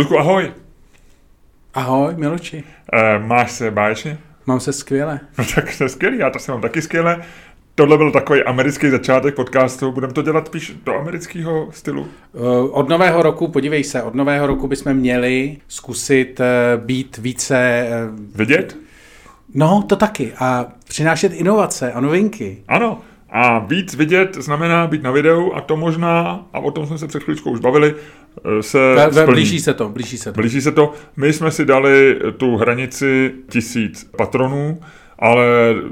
[0.00, 0.52] Ludku, ahoj.
[1.74, 2.64] Ahoj, Miloči.
[2.92, 4.18] E, máš se báječně?
[4.46, 5.20] Mám se skvěle.
[5.38, 7.22] No tak to je skvělý, já to si mám taky skvěle.
[7.74, 9.92] Tohle byl takový americký začátek podcastu.
[9.92, 12.06] Budeme to dělat spíš do amerického stylu?
[12.34, 12.38] Eh,
[12.70, 17.88] od nového roku, podívej se, od nového roku bychom měli zkusit eh, být více...
[18.34, 18.76] Vidět?
[19.54, 20.32] No, to taky.
[20.38, 22.62] A přinášet inovace a novinky.
[22.68, 23.00] Ano.
[23.32, 27.06] A víc vidět znamená být na videu a to možná, a o tom jsme se
[27.06, 28.19] před chvíličkou už bavili, eh,
[28.60, 30.40] se ve, Blíží se to, blíží se to.
[30.40, 30.92] Blíží se to.
[31.16, 34.80] My jsme si dali tu hranici tisíc patronů,
[35.18, 35.46] ale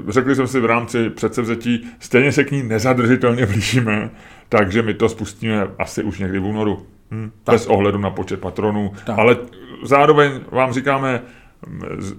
[0.07, 4.09] řekli jsme si v rámci předsevzetí, stejně se k ní nezadržitelně blížíme,
[4.49, 6.85] takže my to spustíme asi už někdy v únoru.
[7.11, 7.31] Hm?
[7.45, 8.91] Bez ohledu na počet patronů.
[9.05, 9.19] Tak.
[9.19, 9.37] Ale
[9.83, 11.21] zároveň vám říkáme,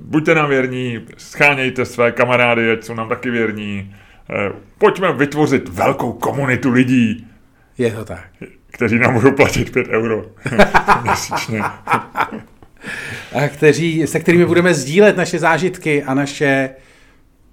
[0.03, 3.91] buďte nám věrní, schánějte své kamarády, ať jsou nám taky věrní,
[4.33, 7.27] Eh, pojďme vytvořit velkou komunitu lidí.
[7.79, 8.29] Je to tak.
[8.71, 10.25] Kteří nám budou platit 5 euro
[11.03, 11.63] měsíčně.
[13.33, 16.71] A kteří, se kterými budeme sdílet naše zážitky a naše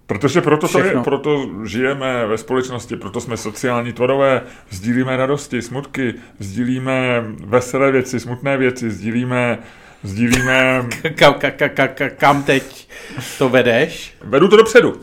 [0.05, 6.13] Protože proto, to je, proto žijeme ve společnosti, proto jsme sociální tvorové, sdílíme radosti, smutky,
[6.39, 9.59] sdílíme veselé věci, smutné věci, sdílíme
[10.03, 10.85] sdílíme...
[11.15, 12.89] Kam, kam, kam, kam teď
[13.37, 14.15] to vedeš?
[14.23, 14.95] Vedu to dopředu.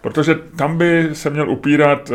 [0.00, 2.14] Protože tam by se měl upírat e,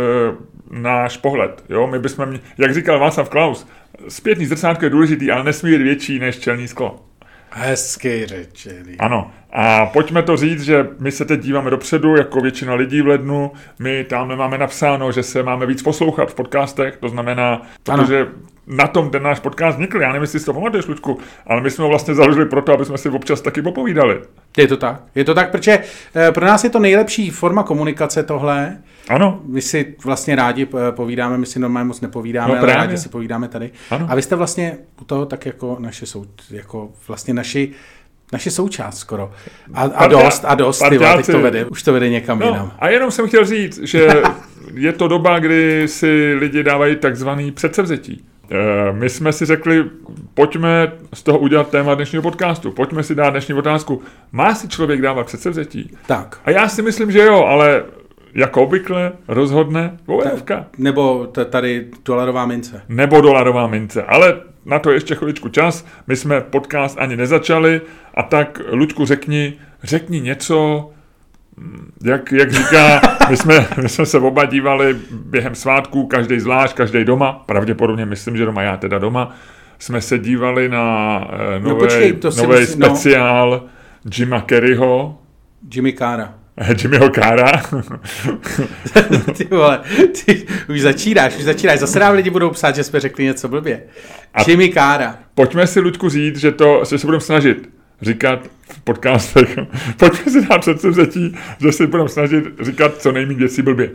[0.72, 1.64] náš pohled.
[1.70, 1.88] Jo?
[1.88, 3.68] My bychom, mě, jak říkal Václav Klaus,
[4.08, 7.06] zpětný zrcátko je důležitý, ale nesmí být větší než čelní sklo.
[7.50, 8.98] Hezky řečený.
[9.00, 9.32] Ano.
[9.52, 13.52] A pojďme to říct, že my se teď díváme dopředu, jako většina lidí v lednu.
[13.80, 18.32] My tam máme napsáno, že se máme víc poslouchat v podcastech, to znamená, protože ano
[18.68, 20.02] na tom ten náš podcast vznikl.
[20.02, 22.86] Já nevím, jestli si to pamatuješ, Lučku, ale my jsme ho vlastně založili proto, aby
[22.86, 24.22] jsme si občas taky popovídali.
[24.58, 25.02] Je to tak.
[25.16, 25.80] Je to tak, protože
[26.16, 28.78] eh, pro nás je to nejlepší forma komunikace tohle.
[29.10, 29.42] Ano.
[29.46, 33.10] My si vlastně rádi eh, povídáme, my si normálně moc nepovídáme, no, ale rádi si
[33.10, 33.72] povídáme tady.
[33.92, 34.08] Ano.
[34.10, 37.72] A vy jste vlastně u toho tak jako naše sou, jako vlastně naši
[38.34, 39.32] naše součást skoro.
[39.74, 42.48] A, a Partia, dost, a dost, ty teď to vede, už to vede někam no,
[42.48, 42.72] jinam.
[42.80, 44.08] A jenom jsem chtěl říct, že
[44.74, 48.26] je to doba, kdy si lidi dávají takzvaný předsevzetí.
[48.52, 49.86] Eh, my jsme si řekli,
[50.34, 54.02] pojďme z toho udělat téma dnešního podcastu, pojďme si dát dnešní otázku.
[54.32, 55.98] Má si člověk dávat předsevzetí?
[56.08, 56.40] Tak.
[56.46, 57.84] A já si myslím, že jo, ale
[58.36, 60.66] jako obvykle rozhodne vojevka.
[60.78, 62.82] Nebo tady dolarová mince.
[62.90, 65.86] Nebo dolarová mince, ale na to ještě chviličku čas.
[66.08, 67.82] My jsme podcast ani nezačali
[68.14, 70.90] a tak, Luďku, řekni, řekni něco,
[72.04, 77.04] jak, jak říká, my jsme, my jsme se oba dívali během svátků, každý zvlášť, každý
[77.04, 79.36] doma, pravděpodobně myslím, že doma, já teda doma,
[79.80, 81.18] jsme se dívali na
[81.58, 82.86] uh, nový, no nový musí, no.
[82.86, 83.70] speciál no.
[84.18, 85.22] Jima Kerryho.
[85.74, 86.34] Jimmy Cara.
[86.82, 87.52] Jimmyho Cara.
[89.38, 89.82] ty vole,
[90.26, 91.80] ty už začínáš, už začínáš.
[91.80, 93.84] Zase nám lidi budou psát, že jsme řekli něco blbě.
[94.34, 95.20] A Jimmy Cara.
[95.34, 97.70] Pojďme si, Ludku, říct, že to, že se budeme snažit
[98.02, 98.40] říkat
[98.70, 99.58] v podcastech.
[99.98, 103.90] Pojďme si dát předsevzetí, že si budeme snažit říkat co nejméně věcí blbě.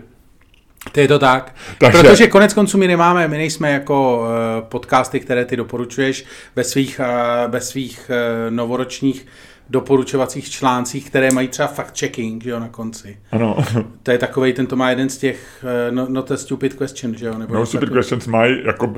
[0.92, 1.54] To je to tak.
[1.78, 2.02] Takže...
[2.02, 6.24] Protože konec konců my nemáme, my nejsme jako uh, podcasty, které ty doporučuješ
[6.56, 9.26] ve svých, uh, ve svých uh, novoročních
[9.70, 13.18] doporučovacích článcích, které mají třeba fact-checking, že jo, na konci.
[13.32, 13.56] Ano.
[14.02, 17.26] To je takový, ten to má jeden z těch, no, no to stupid question, že
[17.26, 17.38] jo?
[17.38, 17.98] Nebo no, stupid takový...
[17.98, 18.94] questions mají jako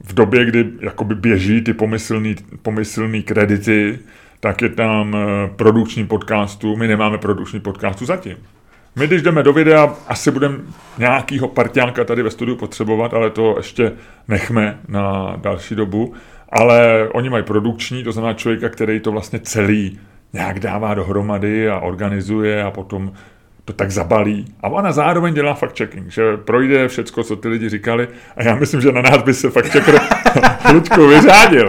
[0.00, 3.98] v době, kdy jakoby běží ty pomyslný, pomyslný kredity,
[4.40, 6.76] tak je tam eh, produkční podcastu.
[6.76, 8.36] My nemáme produkční podcastu zatím.
[8.96, 10.58] My, když jdeme do videa, asi budeme
[10.98, 13.92] nějakýho partiánka tady ve studiu potřebovat, ale to ještě
[14.28, 16.14] nechme na další dobu.
[16.48, 19.98] Ale oni mají produkční, to znamená člověka, který to vlastně celý
[20.32, 23.12] nějak dává dohromady a organizuje a potom
[23.64, 24.54] to tak zabalí.
[24.60, 28.80] A ona zároveň dělá fact-checking, že projde všecko, co ty lidi říkali a já myslím,
[28.80, 30.00] že na nás by se fact-checker
[30.72, 31.68] Ludku vyřádil.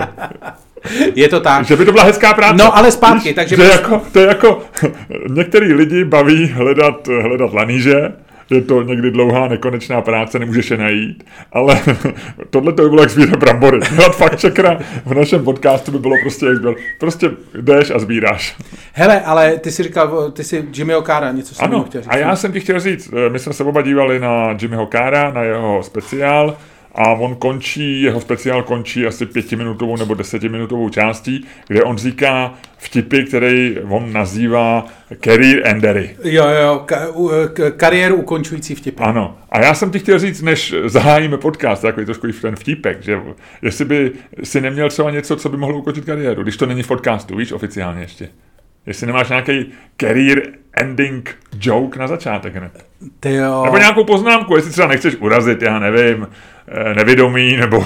[1.16, 1.66] Je to tak.
[1.66, 2.64] Že by to byla hezká práce.
[2.64, 3.34] No, ale zpátky.
[3.34, 4.62] takže to, je jako, to je jako,
[5.30, 8.12] některý lidi baví hledat, hledat laníže,
[8.50, 11.82] je to někdy dlouhá, nekonečná práce, nemůžeš je najít, ale
[12.50, 13.80] tohle to by bylo jak sbírat brambory.
[13.96, 16.76] Dělat fakt čekra v našem podcastu by bylo prostě jak byl.
[17.00, 18.56] Prostě jdeš a sbíráš.
[18.94, 22.10] Hele, ale ty jsi říkal, ty jsi Jimmy O'Cara, něco jsem ano, chtěl říct.
[22.12, 25.32] a já jsem ti chtěl říct, eh, my jsme se oba dívali na Jimmy O'Cara,
[25.32, 26.58] na jeho speciál,
[27.00, 33.24] a on končí, jeho speciál končí asi pětiminutovou nebo desetiminutovou částí, kde on říká vtipy,
[33.24, 34.86] který on nazývá
[35.24, 36.16] career endery.
[36.24, 39.04] Jo, jo, ka- kariéru ukončující vtipy.
[39.04, 39.38] Ano.
[39.50, 43.20] A já jsem ti chtěl říct, než zahájíme podcast, takový trošku i ten vtipek, že
[43.62, 44.12] jestli by
[44.44, 47.52] si neměl třeba něco, co by mohlo ukončit kariéru, když to není v podcastu, víš,
[47.52, 48.30] oficiálně ještě.
[48.86, 49.66] Jestli nemáš nějaký
[50.02, 50.42] career
[50.74, 52.86] ending joke na začátek hned.
[53.20, 53.62] Ty jo.
[53.66, 56.28] Nebo nějakou poznámku, jestli třeba nechceš urazit, já nevím,
[56.96, 57.86] nevědomí, nebo,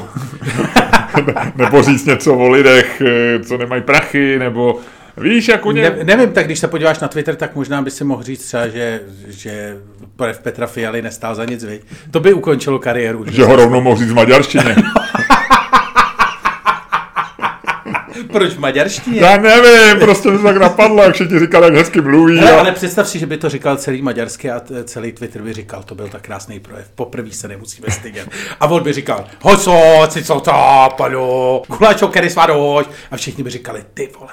[1.55, 4.79] nebo říct něco o lidech, eh, co nemají prachy, nebo
[5.17, 5.81] Víš, jako ně...
[5.81, 8.67] ne, nevím, tak když se podíváš na Twitter, tak možná by si mohl říct třeba,
[8.67, 9.77] že, že
[10.15, 11.79] projev Petra Fialy nestál za nic, vy.
[12.11, 13.25] To by ukončilo kariéru.
[13.25, 14.75] Že, že ho rovnou mohl říct v maďarštině.
[18.33, 19.21] Proč v maďarštině?
[19.21, 22.37] Já nevím, prostě mi to tak napadlo, jak všichni říkali, jak hezky mluví.
[22.37, 22.59] Hele, a...
[22.59, 25.95] Ale představ si, že by to říkal celý maďarský a celý Twitter by říkal, to
[25.95, 28.29] byl tak krásný projev, poprvé se nemusíme stydět.
[28.59, 29.25] A on by říkal,
[30.25, 30.53] co to,
[30.97, 32.85] panu, guláčo, který svadoš.
[33.11, 34.31] A všichni by říkali, ty vole.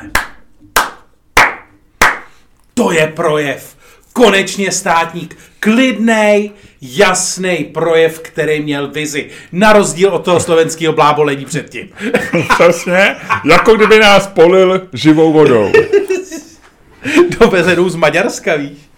[2.75, 3.76] To je projev.
[4.12, 5.39] Konečně státník.
[5.61, 6.51] Klidnej,
[6.83, 9.31] jasný projev, který měl vizi.
[9.53, 11.89] Na rozdíl od toho slovenského blábolení předtím.
[12.55, 15.73] Přesně, jako kdyby nás polil živou vodou.
[17.41, 18.90] Do z Maďarska, víš?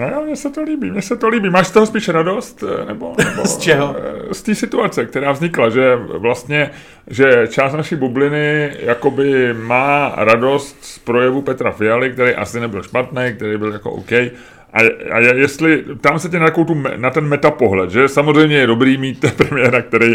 [0.00, 1.50] No jo, mně se to líbí, mně se to líbí.
[1.50, 2.64] Máš z toho spíš radost?
[2.82, 3.96] Eh, nebo, nebo z čeho?
[3.98, 6.70] Eh, z té situace, která vznikla, že vlastně,
[7.06, 13.22] že část naší bubliny jakoby má radost z projevu Petra Fialy, který asi nebyl špatný,
[13.36, 14.12] který byl jako OK,
[14.72, 14.78] a,
[15.12, 19.24] a jestli, tam se tě na, tu, na ten metapohled, že samozřejmě je dobrý mít
[19.36, 20.14] premiéra, který,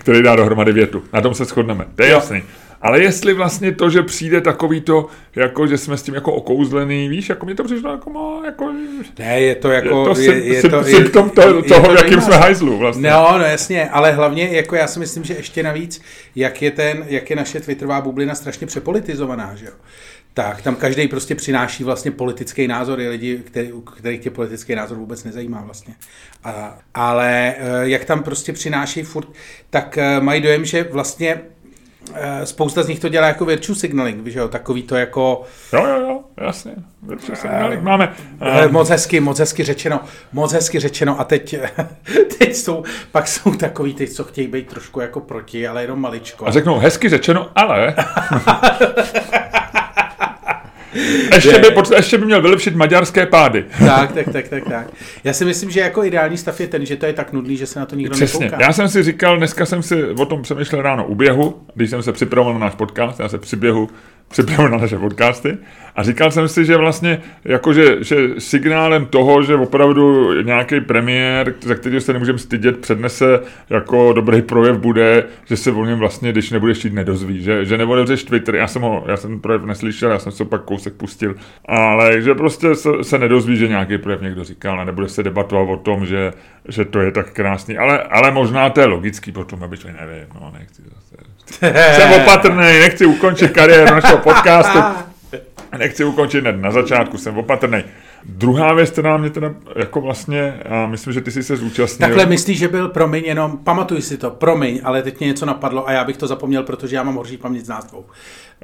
[0.00, 1.02] který dá dohromady větu.
[1.12, 1.84] Na tom se shodneme.
[1.94, 2.14] To je jo.
[2.14, 2.42] jasný.
[2.82, 5.06] Ale jestli vlastně to, že přijde takový to,
[5.36, 8.72] jako, že jsme s tím jako okouzlený, víš, jako mě to přišlo jako má, jako...
[9.18, 10.08] Ne, je to jako...
[10.08, 13.10] Je to, je, je, to, symptom to, je, toho, je to jakým jsme hajzlu vlastně.
[13.10, 16.02] No, no jasně, ale hlavně, jako já si myslím, že ještě navíc,
[16.36, 19.72] jak je ten, jak je naše Twitterová bublina strašně přepolitizovaná, že jo
[20.36, 24.98] tak tam každý prostě přináší vlastně politický názor, je lidi, který, kterých tě politický názor
[24.98, 25.94] vůbec nezajímá vlastně.
[26.44, 29.28] A, ale eh, jak tam prostě přináší furt,
[29.70, 31.40] tak eh, mají dojem, že vlastně
[32.44, 35.42] spousta z nich to dělá jako virtue signaling, že jo, takový to jako...
[35.72, 36.72] Jo, jo, jo, jasně,
[37.02, 38.14] virtue signaling máme.
[38.66, 38.72] Um...
[38.72, 40.00] Moc hezky, moc hezky řečeno,
[40.32, 41.56] moc hezky řečeno a teď,
[42.38, 46.46] teď jsou, pak jsou takový ty, co chtějí být trošku jako proti, ale jenom maličko.
[46.46, 47.94] A řeknou hezky řečeno, ale...
[51.34, 51.66] Ještě by,
[51.96, 53.64] ještě by měl vylepšit maďarské pády.
[53.78, 54.86] Tak, tak, tak, tak, tak.
[55.24, 57.66] Já si myslím, že jako ideální stav je ten, že to je tak nudný, že
[57.66, 58.44] se na to nikdo Přesně.
[58.44, 58.62] nekouká.
[58.64, 62.02] Já jsem si říkal, dneska jsem si o tom přemýšlel ráno u běhu, když jsem
[62.02, 63.88] se připravoval na náš podcast, já se při běhu
[64.28, 65.58] připravil na naše podcasty.
[65.96, 71.74] A říkal jsem si, že vlastně jakože, že signálem toho, že opravdu nějaký premiér, za
[71.74, 73.40] kterého se nemůžeme stydět, přednese
[73.70, 77.78] jako dobrý projev bude, že se o něm vlastně, když nebude štít, nedozví, že, že
[77.78, 81.34] neotevřeš Twitter, já jsem ho, já jsem projev neslyšel, já jsem se pak kousek pustil,
[81.64, 85.68] ale že prostě se, se nedozví, že nějaký projev někdo říkal a nebude se debatovat
[85.68, 86.32] o tom, že,
[86.68, 90.26] že to je tak krásný, ale, ale možná to je logický potom, aby to nevím,
[90.40, 91.16] no nechci zase.
[91.96, 94.78] Jsem opatrný, nechci ukončit kariéru našeho podcastu.
[95.78, 97.84] Nechci ukončit hned na začátku, jsem opatrný.
[98.24, 102.08] Druhá věc, která mě teda jako vlastně, a myslím, že ty jsi se zúčastnil.
[102.08, 105.88] Takhle myslíš, že byl promiň jenom, pamatuj si to, promiň, ale teď mě něco napadlo
[105.88, 108.04] a já bych to zapomněl, protože já mám horší paměť z nás dvou.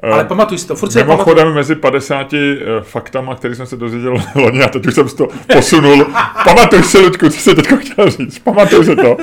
[0.01, 3.77] Ale uh, pamatuj si to, furt Mimochodem mezi 50 uh, eh, faktama, který jsem se
[3.77, 6.05] dozvěděl loni, a teď už jsem si to posunul.
[6.43, 9.17] pamatuj si, Luďku, co jsi teď chtěl říct, pamatuj si to.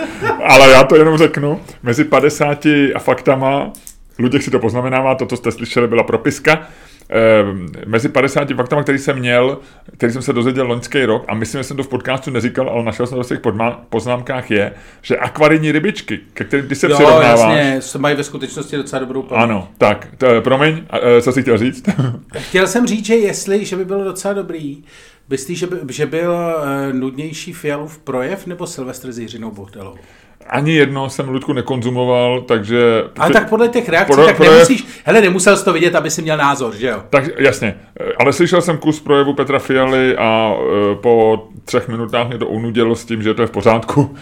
[0.45, 1.61] Ale já to jenom řeknu.
[1.83, 2.67] Mezi 50
[2.99, 3.73] faktama,
[4.19, 6.69] Luděk si to poznamenává, to, co jste slyšeli, byla propiska.
[7.11, 9.59] Ehm, mezi 50 faktama, který jsem měl,
[9.97, 12.85] který jsem se dozvěděl loňský rok, a myslím, že jsem to v podcastu neříkal, ale
[12.85, 13.41] našel jsem to v těch
[13.89, 14.73] poznámkách, je,
[15.03, 17.59] že akvarijní rybičky, ke kterým ty se jo, přirovnáváš.
[17.75, 19.45] jasně, mají ve skutečnosti docela dobrou paměť.
[19.45, 21.89] Ano, tak, to, promiň, e, co jsi chtěl říct?
[22.39, 24.85] chtěl jsem říct, že jestli, že by bylo docela dobrý,
[25.31, 29.99] Myslíš, že, by, že byl uh, nudnější Fialův projev nebo Silvestr s Jiřinou Bohdelovou?
[30.49, 33.05] Ani jedno jsem Ludku nekonzumoval, takže...
[33.19, 34.53] Ale tak podle těch reakcí, pro, tak projev...
[34.53, 37.03] nemusíš, hele, nemusel jsi to vidět, aby si měl názor, že jo?
[37.11, 37.75] Tak jasně,
[38.19, 42.97] ale slyšel jsem kus projevu Petra Fialy a uh, po třech minutách mě to unudilo
[42.97, 44.17] s tím, že to je v pořádku.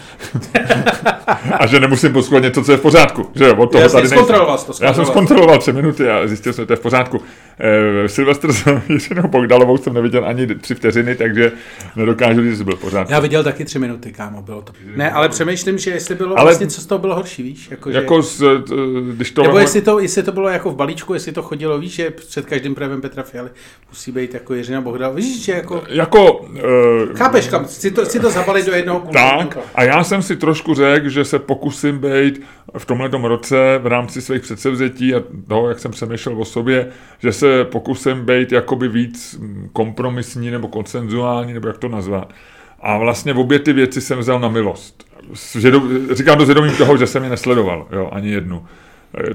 [1.59, 4.15] a že nemusím poslouchat něco, co je v pořádku, že jo, od toho jasně, tady
[4.15, 4.37] nejsem.
[4.37, 7.17] To, Já jsem zkontroloval tři minuty a zjistil jsem, že to je v pořádku.
[7.17, 7.23] Uh,
[8.07, 11.51] Silvestr s Jiřinou Bogdalovou jsem neviděl ani tři vteřiny, takže
[11.95, 13.13] nedokážu říct, že byl v pořádku.
[13.13, 14.73] Já viděl taky tři minuty, kámo, bylo to.
[14.95, 17.67] Ne, ale přemýšlím, že jestli bylo ale, vlastně, co z toho bylo horší, víš?
[17.71, 18.43] Jako, jako z,
[19.11, 19.43] když to...
[19.43, 22.45] Nebo jestli to, jestli to bylo jako v balíčku, jestli to chodilo, víš, že před
[22.45, 23.49] každým projevem Petra Fialy
[23.89, 25.13] musí být jako Jiřina Bohdal.
[25.13, 25.83] Víš, že jako...
[25.89, 26.33] Jako...
[26.33, 30.35] Uh, Chápeš, kam, si to, si to zabalit do jednoho Tak, a já jsem si
[30.35, 32.41] trošku řekl, že se pokusím být
[32.77, 36.87] v tomhle roce v rámci svých předsevzetí a toho, jak jsem přemýšlel o sobě,
[37.19, 39.39] že se pokusím být jakoby víc
[39.73, 42.33] kompromisní nebo konsenzuální, nebo jak to nazvat.
[42.81, 45.08] A vlastně obě ty věci jsem vzal na milost.
[46.11, 48.65] Říkám to zvědomím toho, že jsem je nesledoval, jo, ani jednu.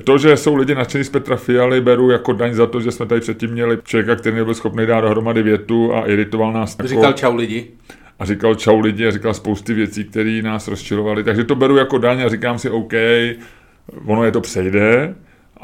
[0.05, 3.07] To, že jsou lidi nadšení z Petra Fialy, beru jako daň za to, že jsme
[3.07, 6.77] tady předtím měli člověka, který nebyl schopný dát dohromady větu a iritoval nás.
[6.79, 6.89] Jako...
[6.89, 7.71] Říkal čau lidi.
[8.19, 11.25] a říkal čau lidi a říkal spousty věcí, které nás rozčilovaly.
[11.25, 12.93] Takže to beru jako daň a říkám si OK,
[14.05, 15.15] ono je to přejde,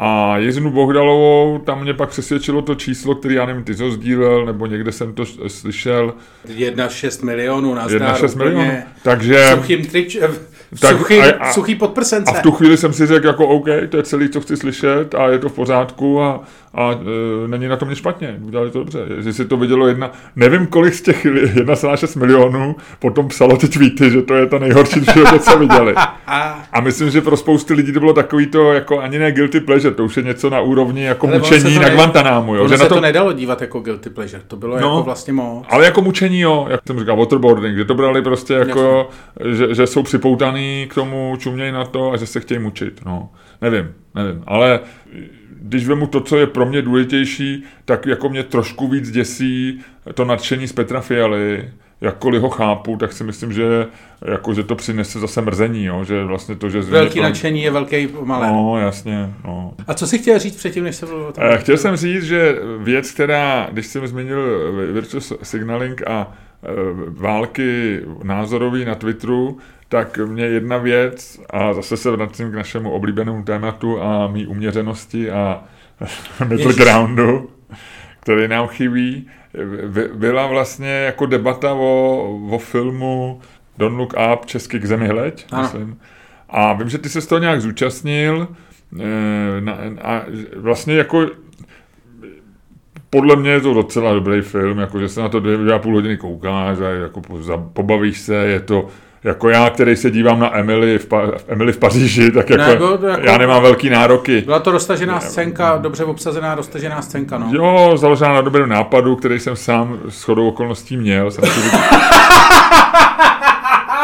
[0.03, 4.47] a Jezinu Bohdalovou, tam mě pak přesvědčilo to číslo, který já nevím, ty to sdílel,
[4.47, 6.15] nebo někde jsem to slyšel.
[6.49, 8.73] 1,6 milionů, na 1,6 milionů.
[9.03, 9.47] Takže...
[9.55, 10.19] Suchým trič,
[10.81, 12.33] tak suchý, a, a, suchý podprsence.
[12.33, 15.15] A v tu chvíli jsem si řekl, jako OK, to je celý, co chci slyšet
[15.15, 16.41] a je to v pořádku a,
[16.75, 18.37] a e, není na tom nic špatně.
[18.43, 18.99] Udělali to dobře.
[19.17, 24.11] Jestli si to vidělo jedna, nevím kolik z těch 1,6 milionů potom psalo ty tweety,
[24.11, 25.95] že to je to nejhorší životě, co viděli.
[26.73, 29.95] A myslím, že pro spousty lidí to bylo takový to, jako ani ne guilty pleasure,
[29.95, 32.55] to už je něco na úrovni jako ale mučení na Guantanámu.
[32.55, 32.95] Jo, že se na to...
[32.95, 35.67] to nedalo dívat jako guilty pleasure, to bylo no, jako vlastně moc.
[35.69, 39.09] Ale jako mučení, jo, jak jsem říkal, waterboarding, že to brali prostě jako,
[39.53, 40.03] že, že, jsou
[40.61, 43.01] připoutaný k tomu, čumějí na to a že se chtějí mučit.
[43.07, 44.81] No, nevím, nevím, ale
[45.63, 49.81] když vemu to, co je pro mě důležitější, tak jako mě trošku víc děsí
[50.15, 53.87] to nadšení z Petra Fialy, jakkoliv ho chápu, tak si myslím, že,
[54.25, 56.05] jako, že to přinese zase mrzení, jo?
[56.05, 56.81] že vlastně to, že...
[56.81, 57.23] Velký to...
[57.23, 58.47] nadšení je velký malé.
[58.47, 59.35] No, jasně.
[59.45, 59.75] No.
[59.87, 61.59] A co si chtěl říct předtím, než se byl tam...
[61.59, 66.69] Chtěl jsem říct, že věc, která, když jsem zmínil virtual signaling a e,
[67.09, 73.43] války názorový na Twitteru, tak mě jedna věc, a zase se vracím k našemu oblíbenému
[73.43, 75.65] tématu a mý uměřenosti a
[76.49, 77.51] middle groundu,
[78.21, 79.29] který nám chybí,
[80.15, 82.19] byla vlastně jako debata o,
[82.51, 83.41] o filmu
[83.79, 85.99] Don't Look Up, český k zemi hleď, myslím.
[86.49, 88.49] A vím, že ty se z toho nějak zúčastnil
[89.01, 90.23] eh, a
[90.57, 91.27] vlastně jako
[93.11, 95.95] podle mě je to docela dobrý film, jako že se na to dvě a půl
[95.95, 97.23] hodiny koukáš a jako
[97.73, 98.89] pobavíš se, je to
[99.25, 102.77] jako já, který se dívám na Emily v, pa- Emily v Paříži, tak jako, ne,
[102.77, 104.41] bylo to jako já nemám velký nároky.
[104.41, 107.49] Byla to roztažená scénka, dobře obsazená roztažená scénka, no.
[107.53, 111.31] Jo, založená na dobrém nápadu, který jsem sám s chodou okolností měl.
[111.31, 111.61] Jsem si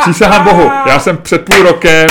[0.02, 2.08] Přísahám Bohu, já jsem před půl rokem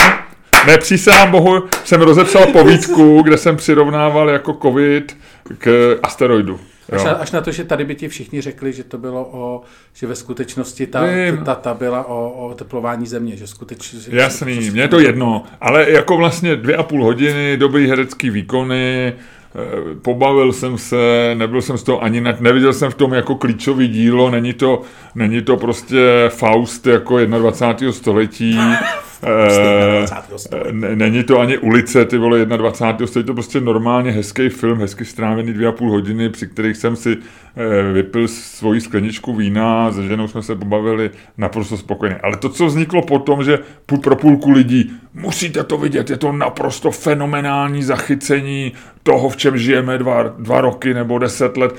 [0.67, 5.17] ne, přísahám Bohu, jsem rozepsal povídku, kde jsem přirovnával jako covid
[5.57, 6.59] k asteroidu.
[6.91, 9.61] Až na, až na to, že tady by ti všichni řekli, že to bylo o,
[9.93, 11.03] že ve skutečnosti ta,
[11.45, 13.99] ta, ta byla o, o teplování země, že skutečně...
[14.07, 19.13] Jasný, mně je to jedno, ale jako vlastně dvě a půl hodiny, dobrý herecký výkony,
[19.13, 23.87] eh, pobavil jsem se, nebyl jsem z toho ani, neviděl jsem v tom jako klíčový
[23.87, 24.81] dílo, není to,
[25.15, 27.91] není to prostě Faust jako 21.
[27.93, 28.59] století,
[29.23, 33.07] E, není to ani ulice, ty vole 21.
[33.07, 36.95] stojí to prostě normálně hezký film, hezky strávený dvě a půl hodiny, při kterých jsem
[36.95, 37.17] si
[37.57, 42.17] e, vypil svoji skleničku vína, se ženou jsme se pobavili naprosto spokojeně.
[42.23, 46.31] Ale to, co vzniklo potom, že půl pro půlku lidí, musíte to vidět, je to
[46.31, 51.75] naprosto fenomenální zachycení toho, v čem žijeme dva, dva roky nebo deset let.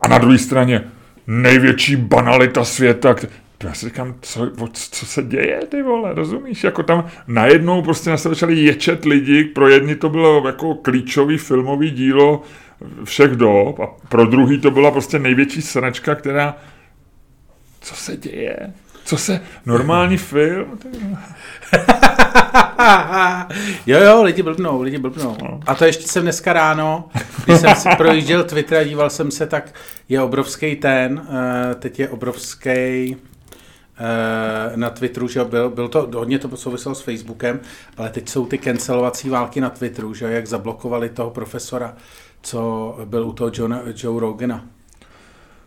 [0.00, 0.84] A na druhé straně
[1.26, 3.14] největší banalita světa,
[3.64, 6.64] já si říkám, co, co se děje, ty vole, rozumíš?
[6.64, 11.38] Jako tam najednou prostě na se začali ječet lidi, pro jedni to bylo jako klíčový
[11.38, 12.42] filmový dílo
[13.04, 16.56] všech dob a pro druhý to byla prostě největší sračka, která,
[17.80, 18.56] co se děje?
[19.04, 20.78] Co se, normální film?
[23.86, 25.36] jo, jo, lidi blbnou, lidi blbnou.
[25.42, 25.60] No.
[25.66, 27.08] A to ještě jsem dneska ráno,
[27.44, 29.74] když jsem si projížděl Twitter a díval jsem se, tak
[30.08, 33.37] je obrovský ten, uh, teď je obrovský Eh,
[34.76, 37.60] na Twitteru, že byl, byl to, hodně to souviselo s Facebookem,
[37.96, 41.96] ale teď jsou ty cancelovací války na Twitteru, že jak zablokovali toho profesora,
[42.42, 44.77] co byl u toho Johna, Joe Rogana.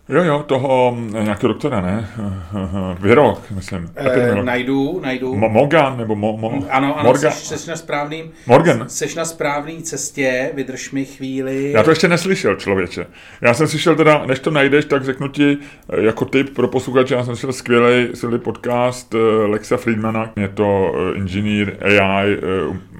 [0.08, 2.08] Jo, jo, toho eh, nějakého doktora, ne?
[3.00, 3.90] Virolog, myslím.
[3.96, 5.34] E, najdu, najdu.
[5.34, 7.32] Mo- Morgan, nebo mo- mo- Ano, ano, Morgan.
[7.32, 8.84] Seš, seš na správným, Morgan.
[8.88, 11.72] Seš na správný cestě, vydrž mi chvíli.
[11.72, 13.06] Já to ještě neslyšel, člověče.
[13.40, 15.58] Já jsem slyšel teda, než to najdeš, tak řeknu ti
[15.92, 19.14] eh, jako tip pro posluchače, já jsem slyšel skvělý, skvělý podcast
[19.46, 22.38] Lexa Friedmana, je to inženýr AI,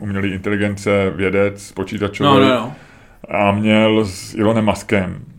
[0.01, 2.29] umělý inteligence, vědec, počítačový.
[2.31, 2.73] No, no, no.
[3.29, 5.32] A měl s Elonem Muskem Eh,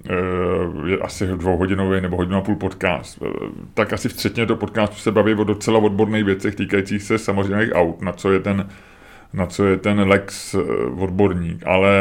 [0.86, 3.30] je asi dvouhodinový nebo hodinu a půl podcast, eh,
[3.74, 7.74] tak asi v třetině toho podcastu se baví o docela odborných věcech týkajících se samozřejmě
[7.74, 8.70] aut, na co je ten
[9.34, 10.60] na co je ten Lex eh,
[11.00, 11.92] odborník, ale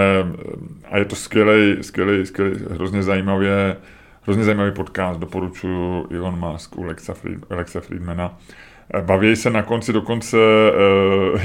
[0.90, 3.76] a je to skvělý, skvělý, skvělý, hrozně zajímavě,
[4.22, 8.38] hrozně zajímavý podcast, doporučuji Elon Musk u Lexa, Fried, Lexa Friedmana.
[9.00, 10.36] Baví se na konci dokonce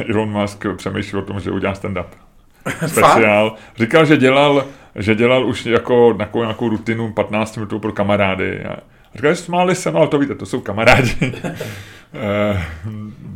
[0.10, 2.27] Elon Musk přemýšlí o tom, že udělá stand-up
[2.88, 3.56] speciál.
[3.78, 8.78] Říkal, že dělal, že dělal už jako takovou nějakou rutinu 15 minut pro kamarády a,
[9.18, 11.16] Říkali, smáli se, no ale to víte, to jsou kamarádi.
[11.24, 12.60] Uh,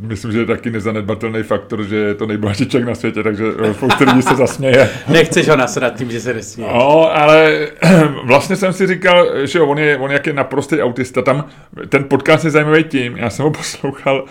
[0.00, 4.04] myslím, že je taky nezanedbatelný faktor, že je to nejbohatší člověk na světě, takže spousta
[4.04, 4.90] lidí se zasměje.
[5.08, 6.72] Nechceš ho nasrat tím, že se nesměje.
[6.72, 7.68] No, ale
[8.24, 11.44] vlastně jsem si říkal, že on je, on jak je naprostý autista, tam
[11.88, 14.24] ten podcast je zajímavý tím, já jsem ho poslouchal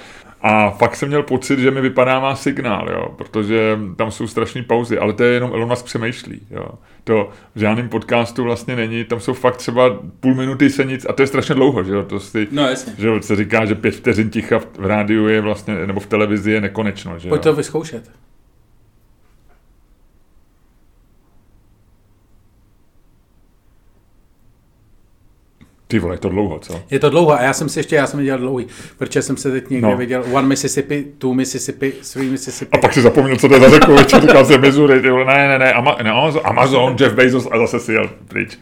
[0.44, 4.98] a fakt jsem měl pocit, že mi vypadává signál, jo, protože tam jsou strašné pauzy,
[4.98, 6.42] ale to je jenom Elon Musk přemýšlí.
[6.52, 6.66] Jo.
[7.04, 11.14] To v žádném podcastu vlastně není, tam jsou fakt třeba půl minuty se nic, a
[11.14, 12.94] to je strašně dlouho, že jo, to si, no, jasně.
[12.98, 16.52] že se říká, že pět vteřin ticha v, v rádiu je vlastně, nebo v televizi
[16.52, 17.20] je nekonečno.
[17.20, 18.12] Že Pojď to vyzkoušet.
[25.92, 26.82] Ty vole, je to dlouho, co?
[26.92, 28.68] Je to dlouho a já jsem si ještě, já jsem viděl dlouhý,
[28.98, 29.98] protože jsem se teď někde no.
[29.98, 32.78] viděl One Mississippi, Two Mississippi, Three Mississippi.
[32.78, 35.48] A pak si zapomněl, co to je za řeku, říkal jsem Missouri, ty vole, ne,
[35.48, 36.12] ne, ne, Ama, ne,
[36.44, 38.58] Amazon, Jeff Bezos a zase si jel pryč.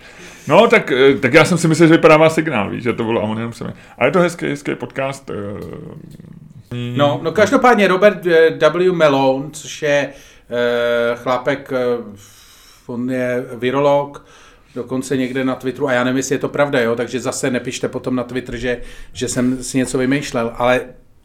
[0.47, 3.23] No, tak, eh, tak já jsem si myslel, že vypadává signál, víš, že to bylo
[3.23, 5.29] Amonium se A je to hezký, hezký podcast.
[5.29, 5.35] Eh,
[6.95, 8.93] no, no každopádně Robert eh, W.
[8.93, 10.09] Malone, což je
[11.15, 12.05] chlápek, uh,
[12.87, 14.25] on je virolog,
[14.75, 17.87] dokonce někde na Twitteru, a já nevím, jestli je to pravda, jo, takže zase nepište
[17.87, 18.81] potom na Twitter, že,
[19.13, 20.81] že jsem si něco vymýšlel, ale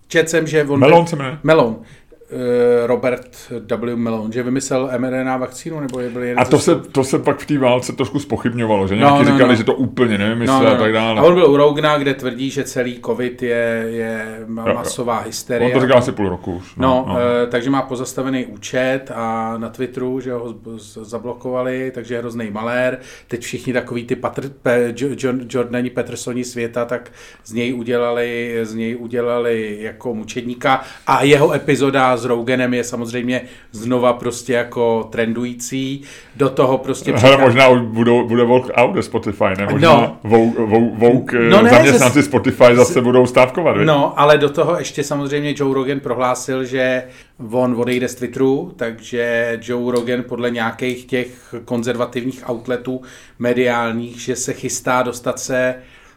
[0.09, 0.81] četl jsem, že on...
[0.81, 1.39] Melon se jmenuje.
[1.43, 1.83] Melon.
[2.31, 3.97] Eh, Robert W.
[3.97, 7.39] Malone, že vymyslel mRNA vakcínu, nebo je byl jeden A to se, to se pak
[7.39, 9.57] v té válce trošku spochybňovalo, že nějaký no, no, říkali, no.
[9.57, 10.75] že to úplně nevymyslel no, no.
[10.75, 11.21] a tak dále.
[11.21, 15.75] A on byl u Rogna, kde tvrdí, že celý covid je, je masová jo, hysterie.
[15.75, 16.77] On to říká asi půl roku už.
[16.77, 17.21] No, no, no.
[17.21, 20.55] E, takže má pozastavený účet a na Twitteru, že ho
[21.03, 22.99] zablokovali, takže je hrozný malér.
[23.29, 27.11] Teď všichni takový ty Patr, Pe, John, Jordani Petersoni světa, tak
[27.45, 33.43] z něj udělali, z něj udělali jako mučedníka a jeho epizoda s Roganem je samozřejmě
[33.73, 36.03] znova prostě jako trendující.
[36.37, 37.13] Do toho prostě...
[37.13, 39.67] Hele, možná už budou, bude walk out Spotify, ne?
[39.71, 40.19] Možná no.
[40.25, 42.29] Vogue, Vogue no ne, zaměstnanci ze...
[42.29, 43.77] Spotify zase budou stávkovat.
[43.77, 47.05] No, ale do toho ještě samozřejmě Joe Rogan prohlásil, že
[47.51, 53.01] on odejde z Twitteru, takže Joe Rogan podle nějakých těch konzervativních outletů
[53.39, 55.75] mediálních, že se chystá dostat se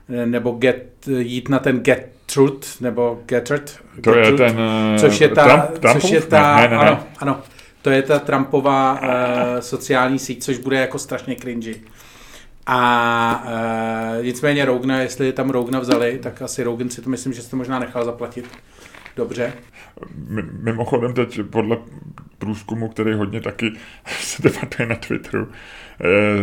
[0.09, 3.79] nebo get, jít na ten Get Truth, nebo Gettert.
[4.01, 4.57] To get je truth, ten...
[4.97, 5.43] Což je ta...
[5.43, 6.01] Trump, Trumpův?
[6.01, 6.77] což je ta ne, ne, ne.
[6.77, 7.41] Ano, ano,
[7.81, 9.07] to je ta Trumpová uh,
[9.59, 11.75] sociální síť, což bude jako strašně cringy.
[12.65, 13.45] A
[14.17, 17.49] uh, nicméně Rogna, jestli tam Rogna vzali, tak asi Rogan si to myslím, že si
[17.49, 18.45] to možná nechal zaplatit.
[19.15, 19.53] Dobře.
[20.61, 21.77] Mimochodem teď podle
[22.37, 23.71] průzkumu, který hodně taky
[24.05, 25.47] se debatuje na Twitteru,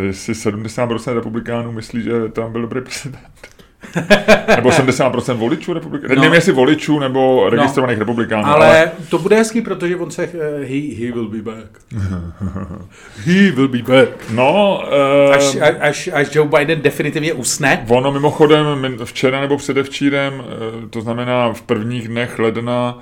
[0.08, 3.53] eh, si 70% republikánů myslí, že tam byl dobrý prezident.
[4.56, 6.14] nebo 70% voličů republikánů.
[6.14, 6.20] No.
[6.20, 8.02] Nevím, jestli voličů nebo registrovaných no.
[8.02, 8.46] republikánů.
[8.46, 10.26] Ale, ale, to bude hezký, protože on se...
[10.26, 11.80] Uh, he, he will be back.
[13.24, 14.30] he will be back.
[14.30, 14.82] No...
[15.26, 17.84] Uh, až, až, až Joe Biden definitivně usne.
[17.88, 20.44] Ono mimochodem včera nebo předevčírem, uh,
[20.90, 22.98] to znamená v prvních dnech ledna,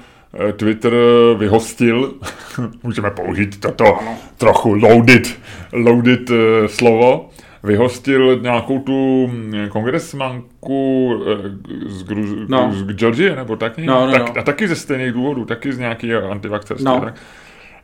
[0.56, 0.92] Twitter
[1.38, 2.14] vyhostil,
[2.82, 3.98] můžeme použít toto
[4.38, 5.28] trochu loaded,
[5.72, 6.30] loaded
[6.66, 7.30] slovo,
[7.64, 12.72] vyhostil nějakou tu mm, kongresmanku eh, z, Gru- no.
[12.72, 14.40] z Georgie, nebo taky, no, no, tak, no.
[14.40, 16.86] a taky ze stejných důvodů, taky z nějaký antivakcerství.
[16.86, 17.00] No.
[17.00, 17.14] Tak.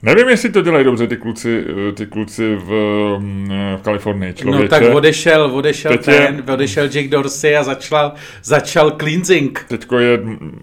[0.03, 2.71] Nevím, jestli to dělají dobře ty kluci, eh, ty kluci v,
[3.19, 4.62] mm, v Kalifornii, člověče.
[4.62, 8.12] No tak odešel, odešel Teď ten, je, odešel Jack Dorsey a začal,
[8.43, 9.64] začal cleansing.
[9.69, 10.21] Teďko je,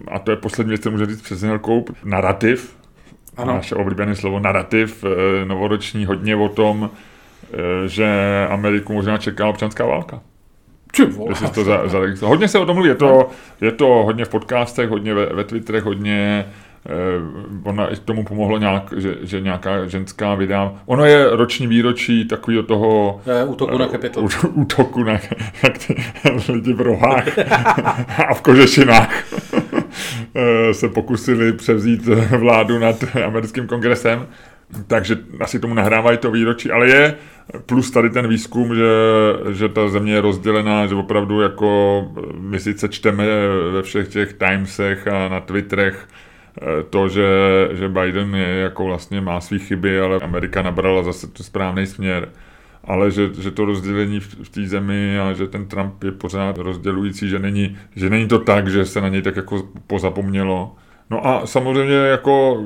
[0.08, 2.76] a to je poslední věc, co může říct přes koup, narrativ,
[3.36, 3.54] ano.
[3.54, 7.06] naše oblíbené slovo narrativ, eh, novoroční, hodně o tom, Eh,
[7.86, 8.06] že
[8.50, 10.20] Ameriku možná čeká občanská válka.
[11.28, 13.28] Jestli to za, za, hodně se o tom mluví, je to,
[13.60, 16.46] je to hodně v podcastech, hodně ve, ve Twitterech, hodně
[16.86, 16.90] eh,
[17.64, 20.72] ona i tomu pomohlo nějak, že, že nějaká ženská vydá.
[20.86, 23.20] Ono je roční výročí takového toho...
[23.26, 24.28] Eh, útoku na Kapitol.
[24.52, 25.12] Útoku na
[25.62, 25.96] jak ty
[26.52, 27.38] lidi v rohách
[28.28, 29.24] a v kožešinách
[30.72, 32.06] se pokusili převzít
[32.38, 34.26] vládu nad americkým kongresem
[34.86, 37.14] takže asi tomu nahrávají to výročí, ale je
[37.66, 38.92] plus tady ten výzkum, že,
[39.52, 42.02] že ta země je rozdělená, že opravdu jako
[42.38, 43.26] my sice čteme
[43.72, 46.08] ve všech těch Timesech a na Twitterech
[46.60, 47.28] eh, to, že,
[47.72, 52.28] že Biden je jako vlastně má své chyby, ale Amerika nabrala zase to správný směr
[52.86, 56.58] ale že, že to rozdělení v, v té zemi a že ten Trump je pořád
[56.58, 60.76] rozdělující, že není, že není to tak, že se na něj tak jako pozapomnělo.
[61.10, 62.64] No a samozřejmě jako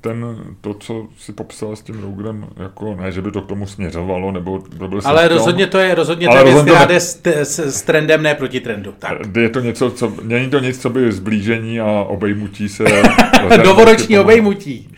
[0.00, 3.66] ten, to, co si popsal s tím Rogerem, jako ne, že by to k tomu
[3.66, 7.20] směřovalo, nebo to byl Ale rozhodně to je, rozhodně to je věc, která jde s,
[7.26, 8.94] s, s, trendem, ne proti trendu.
[8.98, 9.18] Tak.
[9.36, 12.84] Je to něco, co, není to nic, co by zblížení a obejmutí se...
[13.64, 14.88] Novoroční obejmutí.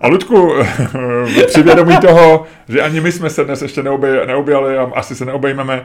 [0.00, 0.52] A Ludku,
[1.46, 5.24] při vědomí toho, že ani my jsme se dnes ještě neobjeli, neobjeli a asi se
[5.24, 5.84] neobejmeme,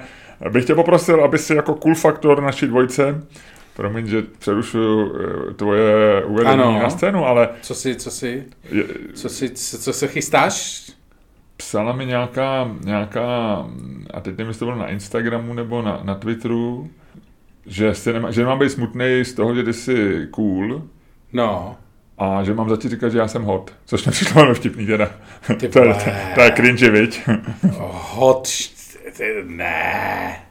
[0.50, 3.22] bych tě poprosil, aby si jako cool faktor naší dvojce
[3.80, 6.80] Promiň, že přerušuju eh, tvoje uvedení ano.
[6.84, 7.50] na scénu, ale...
[7.62, 10.86] Co si, co si, je, co si, co, co se chystáš?
[11.58, 13.26] Psala mi nějaká, nějaká,
[14.14, 16.90] a teď nevím, jestli to bylo na Instagramu nebo na, na Twitteru,
[17.66, 20.84] že, se nemá, že nemám být smutný z toho, že ty jsi cool.
[21.34, 21.78] No.
[22.18, 23.74] A že mám začít říkat, že já jsem hot.
[23.86, 25.12] Což mě přišlo velmi vtipný teda.
[25.60, 26.00] Ty to, je, to,
[26.36, 27.22] to je cringe, viď?
[27.80, 28.48] hot,
[29.44, 30.49] ne.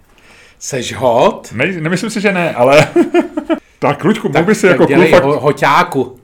[0.58, 1.52] Seš hot?
[1.52, 2.88] Ne, nemyslím si, že ne, ale...
[3.78, 5.24] tak, Luďku, mohl by si jako kluk fakt...
[5.24, 6.18] Ho, hoťáku.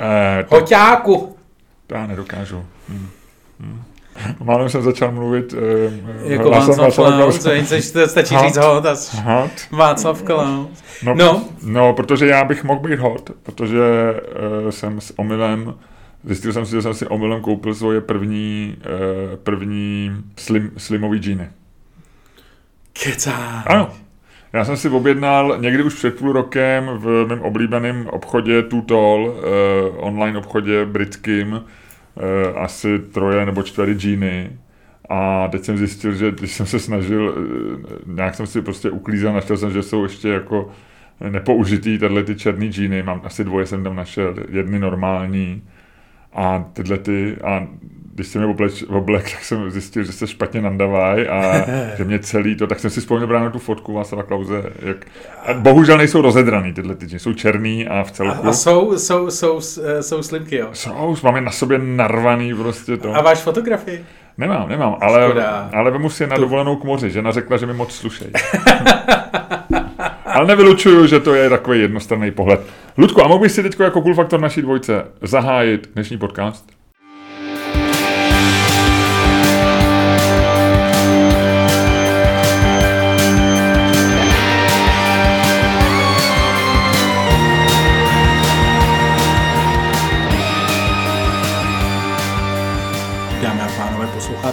[0.00, 0.50] Eh, tak...
[0.50, 1.36] Hoťáku.
[1.86, 2.64] To já nedokážu.
[2.88, 3.08] Hm.
[3.60, 3.82] Hm.
[4.44, 5.52] Málem jsem začal mluvit...
[5.52, 5.60] Uh,
[6.30, 7.46] jako Václav Klaus,
[8.06, 8.84] stačí říct hot.
[9.24, 9.50] hot.
[9.70, 10.68] Václav Klaus.
[11.02, 11.44] No, no.
[11.62, 13.80] no, protože já bych mohl být hot, protože
[14.64, 15.74] uh, jsem s omylem
[16.26, 21.48] Zjistil jsem si, že jsem si omylem koupil svoje první, uh, první slim, slimový džíny.
[23.02, 23.62] Kecá.
[23.66, 23.90] Ano.
[24.52, 29.90] Já jsem si objednal někdy už před půl rokem v mém oblíbeném obchodě Tutol, eh,
[29.96, 31.64] online obchodě britským,
[32.16, 34.50] eh, asi troje nebo čtyři džíny.
[35.08, 39.32] A teď jsem zjistil, že když jsem se snažil, eh, nějak jsem si prostě uklízel,
[39.32, 40.70] našel jsem, že jsou ještě jako
[41.30, 45.62] nepoužitý tyhle ty černý džíny, mám asi dvoje jsem tam našel, jedny normální
[46.32, 47.66] a tyhle ty, a
[48.16, 51.64] když jsem je obleč, oblek, tak jsem zjistil, že se špatně nandavají a
[51.96, 54.62] že mě celý to, tak jsem si vzpomněl právě na tu fotku Václava Klauze.
[54.82, 55.06] Jak,
[55.46, 58.46] a bohužel nejsou rozedraný tyhle ty, jsou černý a v celku.
[58.46, 59.60] A, a jsou, jsou, jsou,
[60.00, 60.68] jsou slimky, jo?
[60.72, 63.14] Jsou, máme na sobě narvaný prostě to.
[63.14, 64.04] A váš fotografii?
[64.38, 65.32] Nemám, nemám, ale,
[65.72, 67.10] ale vemu si je na dovolenou k moři.
[67.10, 68.30] Žena řekla, že mi moc slušej.
[70.26, 72.60] ale nevylučuju, že to je takový jednostranný pohled.
[72.98, 76.75] Ludku, a mohl bych si teď jako cool faktor naší dvojce zahájit dnešní podcast?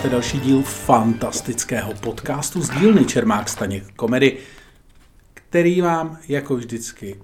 [0.03, 4.37] Posloucháte další díl fantastického podcastu z dílny Čermák Staněk komedy,
[5.33, 7.15] který vám jako vždycky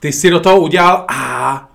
[0.00, 1.68] ty si do toho udělal a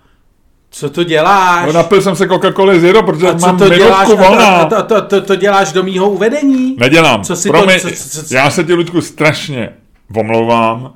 [0.70, 1.68] co to děláš?
[1.68, 4.66] No napil jsem se Coca-Cola Zero, protože a co mám to děláš, volná.
[4.66, 6.76] To, to, to, to, děláš do mýho uvedení?
[6.80, 7.24] Nedělám.
[7.24, 9.70] Co si Promiň, to, co, co, co, já se ti, Ludku, strašně
[10.16, 10.94] omlouvám.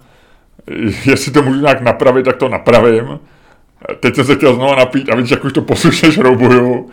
[1.06, 3.20] Jestli to můžu nějak napravit, tak to napravím.
[4.00, 6.90] Teď jsem se chtěl znovu napít a víš, jak už to poslušně šroubuju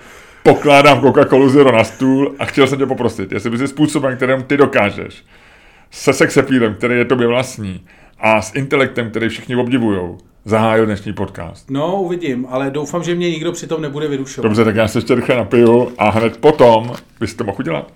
[0.48, 4.56] pokládám Coca-Colu Zero na stůl a chtěl jsem tě poprosit, jestli bys způsobem, kterým ty
[4.56, 5.24] dokážeš,
[5.90, 7.86] se sexepílem, který je tobě vlastní,
[8.18, 10.00] a s intelektem, který všichni obdivují,
[10.44, 11.70] zahájil dnešní podcast.
[11.70, 14.42] No, uvidím, ale doufám, že mě nikdo přitom nebude vyrušovat.
[14.42, 17.92] Dobře, tak já se ještě rychle napiju a hned potom byste to mohl udělat.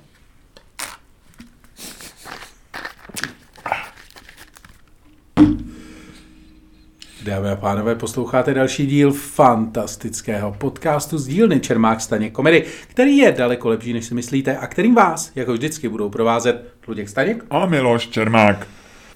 [7.25, 13.33] Dámy a pánové, posloucháte další díl fantastického podcastu z dílny Čermák Staně komedy, který je
[13.33, 17.67] daleko lepší, než si myslíte a kterým vás, jako vždycky, budou provázet Luděk Staněk a
[17.67, 18.67] Miloš Čermák.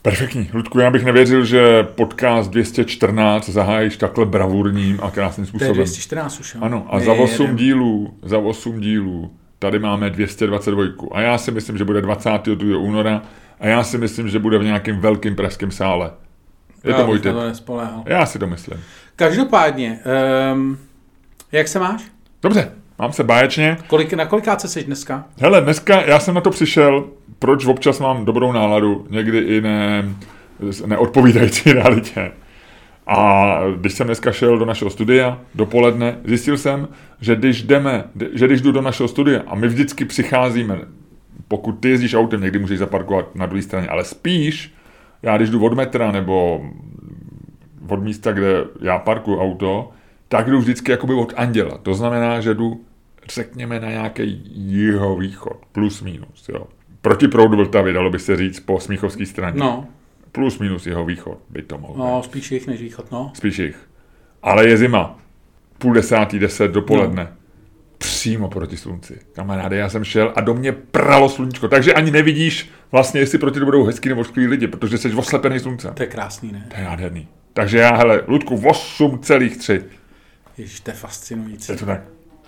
[0.02, 0.50] Perfektní.
[0.54, 5.74] Ludku, já bych nevěřil, že podcast 214 zahájíš takhle bravurním a krásným způsobem.
[5.74, 6.60] To je 214 už, jo?
[6.62, 7.56] Ano, a My za 8 jedem.
[7.56, 10.84] dílů, za 8 dílů, tady máme 222.
[11.12, 12.78] A já si myslím, že bude 22.
[12.78, 13.22] února
[13.60, 16.10] a já si myslím, že bude v nějakém velkém pražském sále.
[16.86, 17.18] Je to můj.
[17.18, 17.52] To
[18.06, 18.80] Já si to myslím.
[19.16, 19.98] Každopádně,
[20.52, 20.78] um,
[21.52, 22.02] jak se máš?
[22.42, 23.76] Dobře, mám se báječně.
[23.86, 25.24] Kolik, na kolikáce jsi dneska?
[25.40, 27.04] Hele, dneska já jsem na to přišel,
[27.38, 30.04] proč občas mám dobrou náladu, někdy i ne,
[30.86, 32.32] neodpovídající realitě.
[33.06, 36.88] A když jsem dneska šel do našeho studia dopoledne, zjistil jsem,
[37.20, 40.78] že když jdeme, že když jdu do našeho studia a my vždycky přicházíme,
[41.48, 44.74] pokud ty jezdíš autem, někdy můžeš zaparkovat na druhé straně, ale spíš
[45.22, 46.66] já když jdu od metra nebo
[47.88, 49.90] od místa, kde já parkuju auto,
[50.28, 51.78] tak jdu vždycky jakoby od anděla.
[51.78, 52.84] To znamená, že jdu,
[53.32, 56.66] řekněme, na nějaký jihovýchod, plus minus, jo.
[57.00, 59.60] Proti proudu Vltavy, dalo by se říct, po Smíchovské straně.
[59.60, 59.86] No.
[60.32, 63.30] Plus minus jeho východ, by to mohlo No, spíš jich než východ, no.
[63.34, 63.88] Spíš jich.
[64.42, 65.18] Ale je zima.
[65.78, 67.28] Půl desátý, deset dopoledne.
[67.30, 67.35] No
[67.98, 69.18] přímo proti slunci.
[69.32, 73.58] Kamaráde, já jsem šel a do mě pralo sluníčko, takže ani nevidíš vlastně, jestli proti
[73.58, 75.90] to budou hezký nebo skvělí lidi, protože jsi oslepený slunce.
[75.94, 76.66] To je krásný, ne?
[76.68, 77.28] To je nádherný.
[77.52, 79.82] Takže já, hele, Ludku, 8,3.
[80.58, 81.72] Ježiš, to je fascinující.
[81.72, 82.00] Je to tak.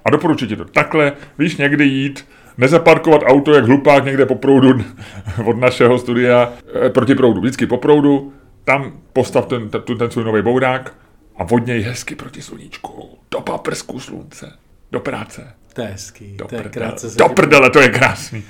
[0.05, 0.65] A doporučuji ti to.
[0.65, 2.27] Takhle, víš, někdy jít,
[2.59, 4.85] nezaparkovat auto jak hlupák někde po proudu
[5.45, 6.53] od našeho studia
[6.87, 7.41] eh, proti proudu.
[7.41, 8.33] Vždycky po proudu,
[8.65, 10.95] tam postav ten, ten, ten svůj nový bourák
[11.37, 13.19] a vodněj hezky proti sluníčku.
[13.31, 14.53] Do paprsku slunce
[14.93, 15.55] Do práce.
[15.73, 17.17] To je hezký, do to je krátce.
[17.19, 18.45] Do prdele, to je krásný.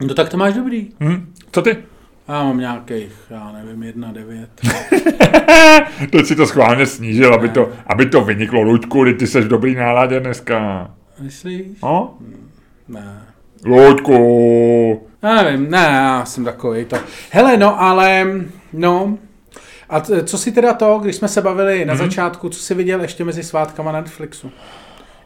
[0.00, 0.88] No tak to máš dobrý.
[1.00, 1.32] Hm?
[1.52, 1.76] Co ty?
[2.28, 4.50] Já mám nějakých, já nevím, jedna devět.
[6.10, 8.62] Teď si to schválně snížil, aby to, aby to vyniklo.
[8.62, 10.90] Luďku, ty jsi v dobrý náladě dneska.
[11.20, 11.80] Myslíš?
[11.82, 12.18] No?
[12.88, 13.22] Ne.
[13.64, 15.08] Luďku.
[15.22, 16.96] Já nevím, ne, já jsem takový to.
[17.30, 18.26] Hele, no ale,
[18.72, 19.18] no,
[19.88, 21.98] a co si teda to, když jsme se bavili na mm-hmm.
[21.98, 24.52] začátku, co jsi viděl ještě mezi svátkama na Netflixu?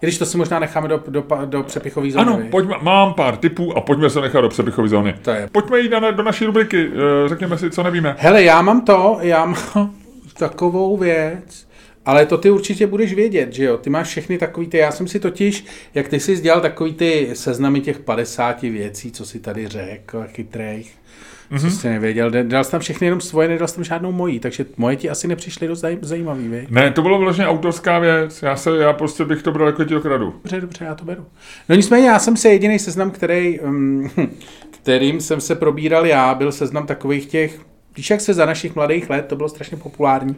[0.02, 2.26] I když to si možná necháme do, do, do přepichové zóny.
[2.26, 5.14] Ano, pojďme, mám pár tipů a pojďme se nechat do přepichové zóny.
[5.22, 5.48] To je.
[5.52, 8.16] Pojďme jít na, do naší rubriky, eh, řekněme si, co nevíme.
[8.18, 9.56] Hele, já mám to, já mám
[10.38, 11.66] takovou věc,
[12.06, 13.76] ale to ty určitě budeš vědět, že jo?
[13.76, 17.30] Ty máš všechny takový ty, já jsem si totiž, jak ty jsi dělal takový ty
[17.32, 20.99] seznamy těch 50 věcí, co si tady řekl, chytrých,
[21.50, 21.70] mm-hmm.
[21.70, 22.30] co jsi nevěděl.
[22.42, 25.28] Dal jsi tam všechny jenom svoje, nedal jsi tam žádnou mojí, takže moje ti asi
[25.28, 26.66] nepřišly dost zajímavý, vě?
[26.70, 29.96] Ne, to bylo vlastně autorská věc, já, se, já prostě bych to bral jako ti
[29.96, 30.24] okradu.
[30.24, 31.26] Dobře, dobře, já to beru.
[31.68, 34.10] No nicméně, já jsem se jediný seznam, který, um,
[34.70, 37.60] kterým jsem se probíral já, byl seznam takových těch,
[37.96, 40.36] víš, jak se za našich mladých let, to bylo strašně populární,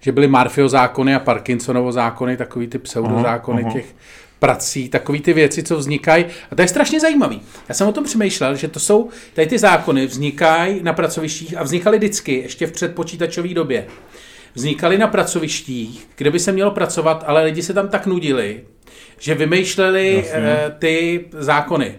[0.00, 3.94] že byly Marfio zákony a Parkinsonovo zákony, takový ty pseudozákony aha, těch
[4.42, 6.24] prací, takový ty věci, co vznikají.
[6.50, 7.42] A to je strašně zajímavý.
[7.68, 11.62] Já jsem o tom přemýšlel, že to jsou, tady ty zákony vznikají na pracovištích a
[11.62, 13.86] vznikaly vždycky, ještě v předpočítačové době.
[14.54, 18.64] Vznikaly na pracovištích, kde by se mělo pracovat, ale lidi se tam tak nudili,
[19.18, 20.32] že vymýšleli Jasně.
[20.34, 21.94] Eh, ty zákony.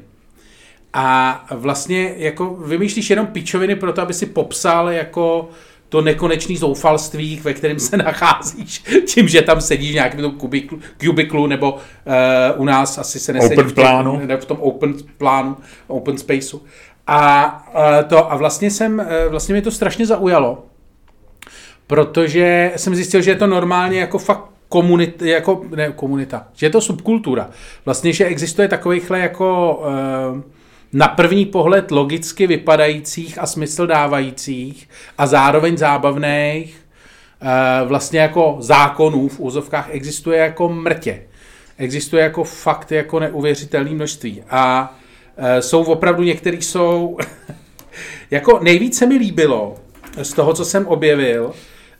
[0.93, 5.49] A vlastně jako vymýšlíš jenom pičoviny pro to, aby si popsal jako
[5.93, 10.79] to nekonečné zoufalství, ve kterém se nacházíš, tím, že tam sedíš v nějakém tom kubiklu,
[11.05, 14.21] kubiklu, nebo uh, u nás asi se nesedí open v, tom, plánu.
[14.39, 16.61] v tom open plánu, open spaceu.
[17.07, 20.65] A, uh, to, a vlastně jsem, uh, vlastně mě to strašně zaujalo,
[21.87, 26.69] protože jsem zjistil, že je to normálně jako fakt komunita, jako, ne komunita, že je
[26.69, 27.49] to subkultura.
[27.85, 29.75] Vlastně, že existuje takovýchhle jako
[30.35, 30.41] uh,
[30.93, 36.85] na první pohled logicky vypadajících a smysl dávajících a zároveň zábavných
[37.41, 41.21] eh, vlastně jako zákonů v úzovkách existuje jako mrtě.
[41.77, 44.43] Existuje jako fakt jako neuvěřitelné množství.
[44.49, 44.95] A
[45.37, 47.17] eh, jsou opravdu, některý jsou,
[48.31, 49.75] jako nejvíce mi líbilo
[50.21, 51.53] z toho, co jsem objevil,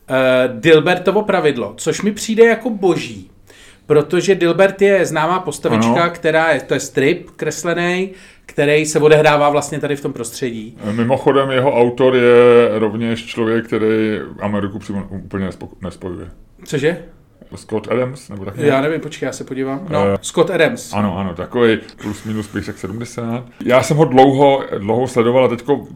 [0.10, 3.30] eh, Dilbertovo pravidlo, což mi přijde jako boží.
[3.86, 6.12] Protože Dilbert je známá postavička, ano.
[6.12, 8.12] která je, to je strip kreslený,
[8.46, 10.78] který se odehrává vlastně tady v tom prostředí.
[10.92, 15.50] Mimochodem jeho autor je rovněž člověk, který Ameriku přímo úplně
[15.82, 16.28] nespojuje.
[16.66, 16.98] Cože?
[17.56, 19.88] Scott Adams, nebo tak Já nevím, počkej, já se podívám.
[19.90, 20.94] No, uh, Scott Adams.
[20.94, 23.46] Ano, ano, takový plus minus písek 70.
[23.66, 25.88] Já jsem ho dlouho, dlouho sledoval a teďko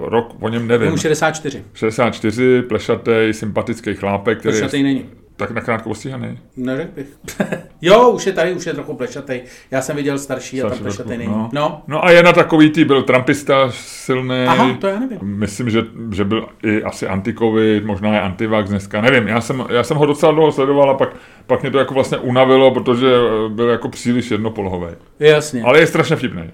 [0.00, 0.92] rok o něm nevím.
[0.92, 1.64] On 64.
[1.74, 4.58] 64, plešatý, sympatický chlápek, který...
[4.58, 5.06] Plešatý není.
[5.46, 6.38] Tak na krátko ostříhaný.
[6.56, 7.06] Neřekl bych.
[7.82, 9.40] jo, už je tady, už je trochu plešatý.
[9.70, 11.32] Já jsem viděl starší, starší a tam plešatý není.
[11.32, 11.50] No.
[11.52, 11.82] no.
[11.86, 14.44] no a je na takový tý, byl trumpista silný.
[14.46, 15.18] Aha, to já nevím.
[15.22, 19.28] Myslím, že, že byl i asi antikovid, možná je antivax dneska, nevím.
[19.28, 22.18] Já jsem, já jsem ho docela dlouho sledoval a pak, pak mě to jako vlastně
[22.18, 23.06] unavilo, protože
[23.48, 24.88] byl jako příliš jednopolohový.
[25.20, 25.62] Jasně.
[25.62, 26.50] Ale je strašně vtipný.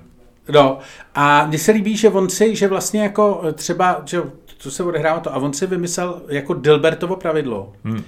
[0.53, 0.79] No
[1.15, 4.23] a mně se líbí, že on si, že vlastně jako třeba, že
[4.59, 7.73] co se odehrává to, a on si vymyslel jako Dilbertovo pravidlo.
[7.85, 8.03] Hmm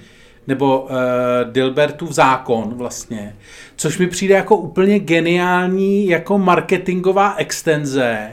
[0.47, 0.89] nebo uh,
[1.51, 3.35] Dilbertův zákon vlastně,
[3.75, 8.31] což mi přijde jako úplně geniální jako marketingová extenze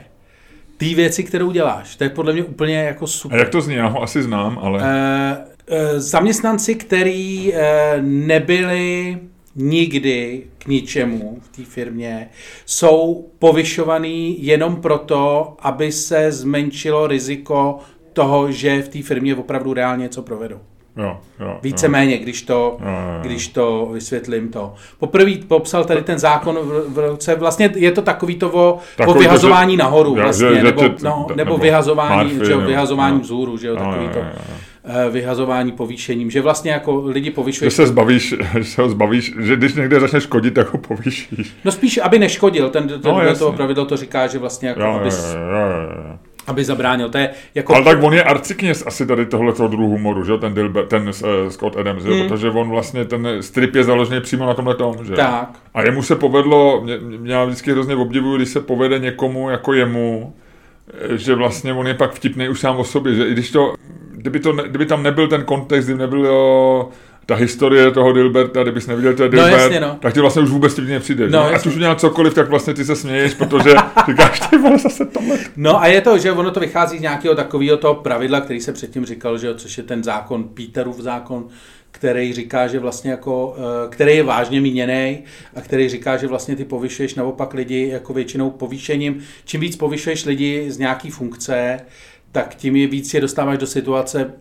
[0.77, 1.97] té věci, kterou děláš.
[1.97, 3.39] To je podle mě úplně jako super.
[3.39, 3.75] A jak to zní?
[3.75, 4.79] Já ho asi znám, ale...
[4.79, 7.59] Uh, uh, zaměstnanci, který uh,
[8.03, 9.19] nebyli
[9.57, 12.29] nikdy k ničemu v té firmě,
[12.67, 17.79] jsou povyšovaný jenom proto, aby se zmenšilo riziko
[18.13, 20.61] toho, že v té firmě opravdu reálně něco provedou.
[20.99, 23.21] Jo, jo, Víceméně, když to, jo, jo.
[23.21, 24.75] když to vysvětlím to.
[24.99, 29.15] Poprvé popsal tady ten zákon v, v roce, vlastně je to takový to o, o
[29.15, 33.23] vyhazování že, nahoru, vlastně, že, nebo, že, no, nebo, nebo vyhazování, marfy, že, vyhazování jo,
[33.23, 34.19] vzhůru, že jo, takový jo, to.
[34.19, 37.73] Jo, jo eh, vyhazování povýšením, že vlastně jako lidi povyšuješ.
[37.73, 41.53] Že se zbavíš, že se ho zbavíš, že když někde začne škodit, tak ho povýšíš.
[41.65, 44.93] No spíš, aby neškodil, ten, ten no, toho pravidlo to říká, že vlastně jako, jo,
[44.93, 47.09] abys, jo, jo, jo aby zabránil.
[47.11, 47.75] To je jako...
[47.75, 51.49] Ale tak on je arcikněz asi tady tohleto druhu humoru, že ten, Dilbert, ten uh,
[51.49, 52.29] Scott Adams, hmm.
[52.29, 55.15] protože on vlastně ten strip je založený přímo na tomhle tom, že?
[55.15, 55.51] Tak.
[55.75, 59.73] A jemu se povedlo, mě, mě já vždycky hrozně obdivuju, když se povede někomu jako
[59.73, 60.35] jemu,
[60.93, 63.75] eh, že vlastně on je pak vtipný už sám o sobě, že i když to,
[64.13, 66.89] kdyby, to, kdyby tam nebyl ten kontext, kdyby nebyl jo,
[67.29, 69.99] ta historie toho Dilberta, kdybys neviděl to Dilbert, no, jasně, no.
[70.01, 71.31] tak ti vlastně už vůbec ti nepřijde.
[71.31, 73.71] No, Ať už udělal cokoliv, tak vlastně ty se směješ, protože
[74.09, 75.39] říkáš, ty vole, zase tohle.
[75.57, 78.73] No a je to, že ono to vychází z nějakého takového toho pravidla, který se
[78.73, 81.49] předtím říkal, že což je ten zákon, Peterův zákon,
[81.91, 85.19] který říká, že vlastně jako, eh, který je vážně míněný
[85.57, 89.21] a který říká, že vlastně ty povyšuješ naopak lidi jako většinou povýšením.
[89.45, 91.81] Čím víc povyšuješ lidi z nějaký funkce,
[92.33, 94.33] tak tím je víc je dostáváš do situace,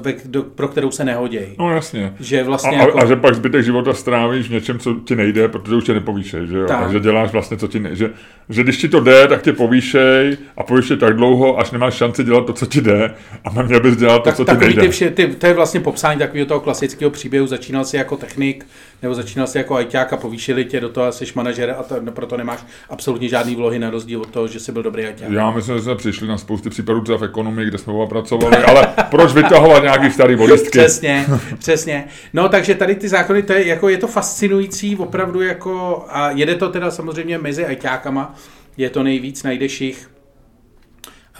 [0.00, 1.46] ve, do, pro kterou se nehodějí.
[1.58, 2.14] No jasně.
[2.20, 2.98] Že vlastně a, jako...
[2.98, 6.46] a, že pak zbytek života strávíš v něčem, co ti nejde, protože už tě nepovýšej,
[6.46, 6.66] že jo?
[6.66, 6.80] Tak.
[6.80, 7.96] Takže děláš vlastně, co ti nejde.
[7.96, 8.10] Že,
[8.48, 12.24] že když ti to jde, tak tě povýšej a povýšej tak dlouho, až nemáš šanci
[12.24, 14.82] dělat to, co ti jde a měl bys dělat to, tak, co ti nejde.
[14.82, 17.46] Ty vše, ty, to je vlastně popsání takového toho klasického příběhu.
[17.46, 18.66] Začínal si jako technik,
[19.02, 21.94] nebo začínal si jako ajťák a povýšili tě do toho a jsi manažer a to,
[22.00, 25.30] no, proto nemáš absolutně žádný vlohy na rozdíl od toho, že jsi byl dobrý ajťák.
[25.30, 28.56] Já myslím, že jsme přišli na spousty případů třeba v ekonomii, kde jsme oba pracovali,
[28.56, 30.78] ale proč vytahovat nějaký starý bolistky?
[30.78, 31.26] Přesně,
[31.58, 32.04] přesně.
[32.32, 36.54] No takže tady ty zákony, to je, jako, je to fascinující opravdu jako, a jede
[36.54, 38.34] to teda samozřejmě mezi ajťákama,
[38.76, 40.10] je to nejvíc, najdeš jich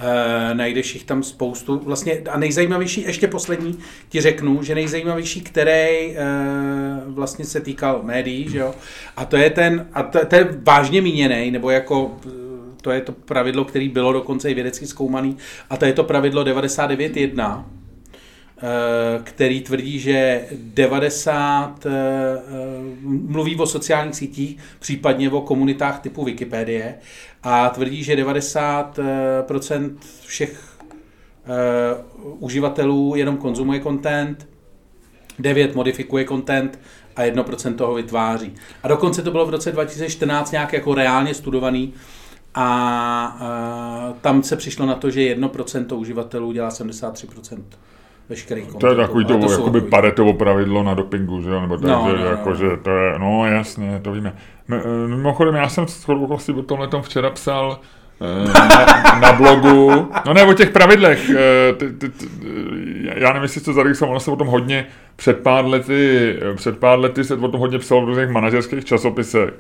[0.01, 1.81] Uh, najdeš jich tam spoustu.
[1.85, 3.79] Vlastně a nejzajímavější, ještě poslední
[4.09, 8.75] ti řeknu, že nejzajímavější, který uh, vlastně se týkal médií, že jo?
[9.17, 12.17] A to je ten, a to, to je vážně míněný, nebo jako
[12.83, 15.37] to je to pravidlo, který bylo dokonce i vědecky zkoumaný,
[15.71, 17.65] a to je to pravidlo 99.1,
[19.25, 21.87] který tvrdí, že 90
[23.03, 26.95] mluví o sociálních sítích, případně o komunitách typu Wikipedie
[27.43, 29.97] a tvrdí, že 90%
[30.27, 30.79] všech
[32.39, 34.49] uživatelů jenom konzumuje content,
[35.39, 36.79] 9 modifikuje content
[37.17, 38.55] a 1% toho vytváří.
[38.83, 41.95] A dokonce to bylo v roce 2014 nějak jako reálně studovaný
[42.55, 43.39] a
[44.11, 47.63] uh, tam se přišlo na to, že 1% uživatelů dělá 73%
[48.31, 51.91] veškerých To je takový to, to jakoby paretovo pravidlo na dopingu, že jo, nebo tak,
[51.91, 52.57] no, že, no, jako, no.
[52.57, 54.33] že to je, no jasně, to víme.
[55.07, 57.81] Mimochodem, já jsem s okolností o tomhle tom včera psal
[58.21, 62.27] eh, na, na blogu, no ne, o těch pravidlech, eh, ty, ty, ty,
[63.15, 66.99] já nevím, jestli to zaregistroval, ono se o tom hodně před pár lety, před pár
[66.99, 69.51] lety se o tom hodně psalo v různých manažerských časopisech.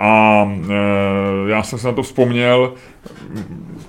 [0.00, 2.72] A e, já jsem se na to vzpomněl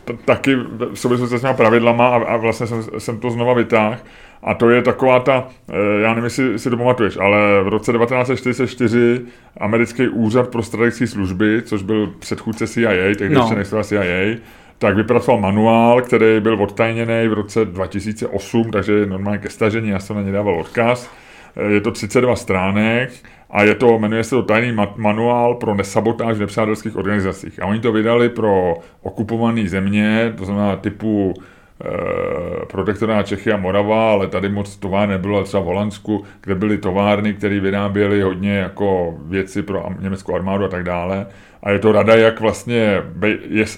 [0.06, 0.56] t- taky
[0.94, 3.98] v souvislosti s těmi pravidlama a, a vlastně jsem, jsem to znova vytáhl.
[4.44, 7.92] A to je taková ta, e, já nevím, jestli si to pamatuješ, ale v roce
[7.92, 9.22] 1944
[9.60, 13.50] americký úřad pro strategické služby, což byl předchůdce CIA, tehdy no.
[13.58, 14.38] ještě CIA,
[14.78, 20.00] tak vypracoval manuál, který byl odtajněný v roce 2008, takže je normálně ke stažení, já
[20.00, 21.10] jsem na ně dával odkaz.
[21.56, 23.12] E, je to 32 stránek
[23.52, 27.62] a je to, jmenuje se to tajný manuál pro nesabotáž v nepřátelských organizacích.
[27.62, 34.12] A oni to vydali pro okupované země, to znamená typu e, protektorát Čechy a Morava,
[34.12, 39.18] ale tady moc továr nebylo, třeba v Holandsku, kde byly továrny, které vyráběly hodně jako
[39.26, 41.26] věci pro německou armádu a tak dále.
[41.64, 43.02] A je to rada, jak vlastně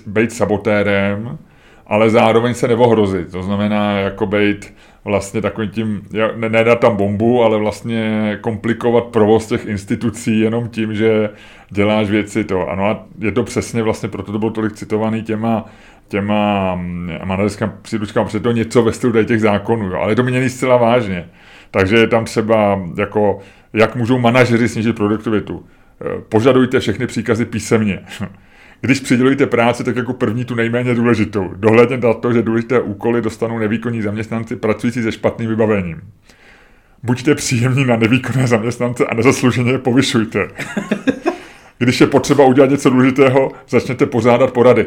[0.08, 1.38] být sabotérem,
[1.88, 3.32] ale zároveň se neohrozit.
[3.32, 4.74] To znamená, jako být
[5.06, 6.02] vlastně takovým tím,
[6.36, 11.30] ne, nedat tam bombu, ale vlastně komplikovat provoz těch institucí jenom tím, že
[11.70, 12.70] děláš věci to.
[12.70, 15.66] Ano a je to přesně vlastně, proto to bylo tolik citovaný těma
[16.08, 20.00] těma mm, manažerským příručkám, protože to něco ve stylu těch zákonů, jo.
[20.00, 21.30] ale je to mění zcela vážně.
[21.72, 23.39] Takže je tam třeba jako,
[23.74, 25.66] jak můžou manažeři snížit produktivitu.
[26.02, 28.00] E, požadujte všechny příkazy písemně.
[28.86, 31.54] Když přidělujete práci, tak jako první tu nejméně důležitou.
[31.56, 36.02] Dohledněte na to, že důležité úkoly dostanou nevýkonní zaměstnanci pracující se špatným vybavením.
[37.04, 40.48] Buďte příjemní na nevýkonné zaměstnance a nezaslouženě je povyšujte.
[41.78, 44.86] Když je potřeba udělat něco důležitého, začněte pořádat porady.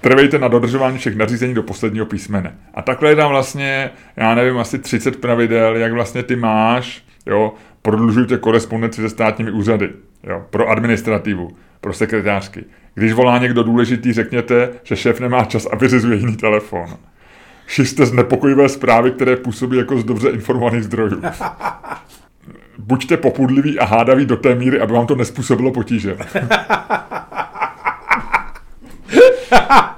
[0.00, 2.54] Trvejte na dodržování všech nařízení do posledního písmene.
[2.74, 7.52] A takhle je tam vlastně, já nevím, asi 30 pravidel, jak vlastně ty máš, jo,
[7.82, 9.90] prodlužujte korespondenci se státními úřady,
[10.24, 12.64] jo, pro administrativu pro sekretářky.
[12.94, 16.96] Když volá někdo důležitý, řekněte, že šéf nemá čas a vyřizuje jiný telefon.
[17.66, 21.22] Šište z nepokojivé zprávy, které působí jako z dobře informovaných zdrojů.
[22.78, 26.16] Buďte popudliví a hádaví do té míry, aby vám to nespůsobilo potíže.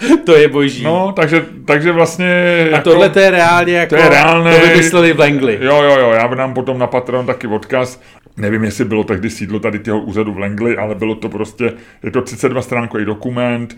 [0.26, 0.84] to je boží.
[0.84, 2.58] No, takže, takže vlastně...
[2.72, 3.94] A jako, tohle to je reálně jako...
[3.94, 4.60] To je reálné.
[4.60, 5.58] To vymysleli v Langley.
[5.60, 8.00] Jo, jo, jo, já dám potom na Patreon taky odkaz.
[8.36, 12.10] Nevím, jestli bylo tehdy sídlo tady těho úřadu v Langley, ale bylo to prostě, je
[12.10, 13.76] to 32 stránkový dokument,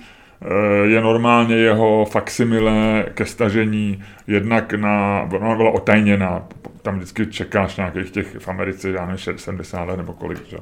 [0.85, 6.43] je normálně jeho faksimile ke stažení, jednak na, ona byla otajněná,
[6.83, 10.57] tam vždycky čekáš nějakých těch v Americe, já nevím, 70 let nebo kolik, že?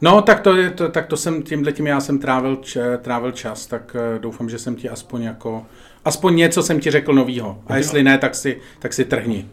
[0.00, 3.32] No, tak to, je, to, tak to jsem, tímhle tím já jsem trávil, č, trávil
[3.32, 5.66] čas, tak uh, doufám, že jsem ti aspoň jako,
[6.04, 7.58] aspoň něco jsem ti řekl novýho.
[7.66, 9.48] A jestli ne, tak si, tak si trhni.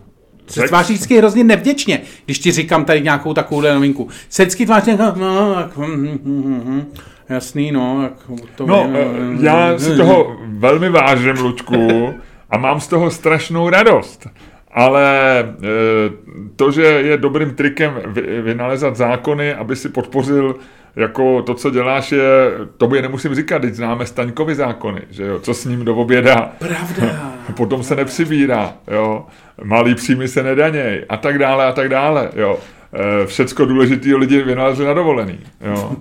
[0.47, 4.09] Se tváří vždycky hrozně nevděčně, když ti říkám tady nějakou takovou novinku.
[4.30, 5.78] Se vždycky tváří no, tak,
[7.32, 8.09] jasný, no.
[8.09, 12.13] Tak to no, je, eh, já si toho velmi vážím, Lučku,
[12.49, 14.27] a mám z toho strašnou radost.
[14.73, 15.09] ale
[16.55, 17.93] to, že je dobrým trikem
[18.41, 20.55] vynalezat zákony, aby si podpořil
[20.95, 22.21] jako to, co děláš, je,
[22.77, 26.51] tobě nemusím říkat, teď známe Staňkovi zákony, že jo, co s ním do oběda.
[26.59, 27.34] Pravda.
[27.55, 29.25] Potom se nepřibírá, jo,
[29.63, 32.59] malý příjmy se nedaněj a tak dále a tak dále, jo.
[33.25, 35.95] Všecko důležitý lidi vynalezli na dovolený, jo.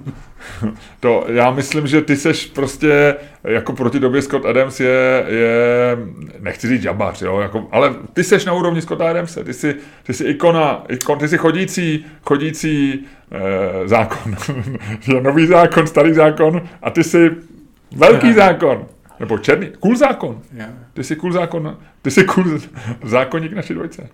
[1.01, 5.97] to já myslím, že ty seš prostě jako proti době Scott Adams je, je
[6.41, 10.15] nechci říct jabař, jo, jako, ale ty seš na úrovni Scotta Adamse, ty jsi, ty
[10.15, 14.37] jsi ikona, ikon, ty jsi chodící, chodící eh, zákon.
[15.15, 17.31] je nový zákon, starý zákon a ty jsi
[17.97, 18.87] velký zákon.
[19.21, 20.43] Nebo černý, cool zákon.
[20.93, 22.59] Ty jsi cool zákon, ty jsi cool
[23.05, 24.09] zákonník naší dvojce.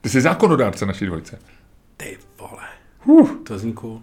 [0.00, 1.38] Ty jsi zákonodárce naší dvojce.
[1.96, 2.62] Ty vole.
[3.04, 3.30] Uh.
[3.44, 4.02] To zní cool.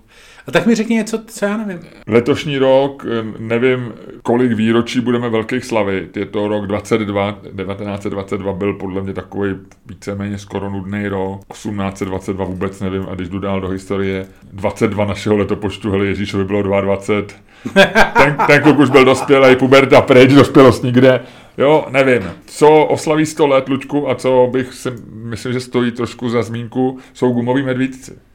[0.52, 1.80] A tak mi řekni něco, co já nevím.
[2.08, 3.06] Letošní rok,
[3.40, 3.94] nevím,
[4.24, 6.10] kolik výročí budeme velkých slavy.
[6.16, 11.42] Je to rok 22, 1922 byl podle mě takový víceméně skoro nudný rok.
[11.54, 16.82] 1822 vůbec nevím, a když jdu dál do historie, 22 našeho letopočtu, hele Ježíšovi bylo
[16.82, 17.84] 22.
[18.18, 21.20] ten, ten kluk už byl dospělý, puberta pryč, dospělost nikde.
[21.58, 22.22] Jo, nevím.
[22.46, 27.00] Co oslaví 100 let, Lučku, a co bych si, myslím, že stojí trošku za zmínku,
[27.14, 28.31] jsou gumoví medvídci.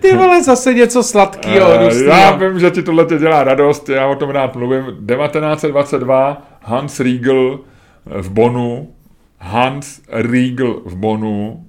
[0.00, 1.68] Ty vole, zase něco sladkého.
[1.68, 4.84] Uh, já vím, že ti tohle tě dělá radost, já o tom rád mluvím.
[4.84, 7.60] 1922 Hans Riegel
[8.06, 8.94] v Bonu,
[9.38, 11.66] Hans Riegel v Bonu,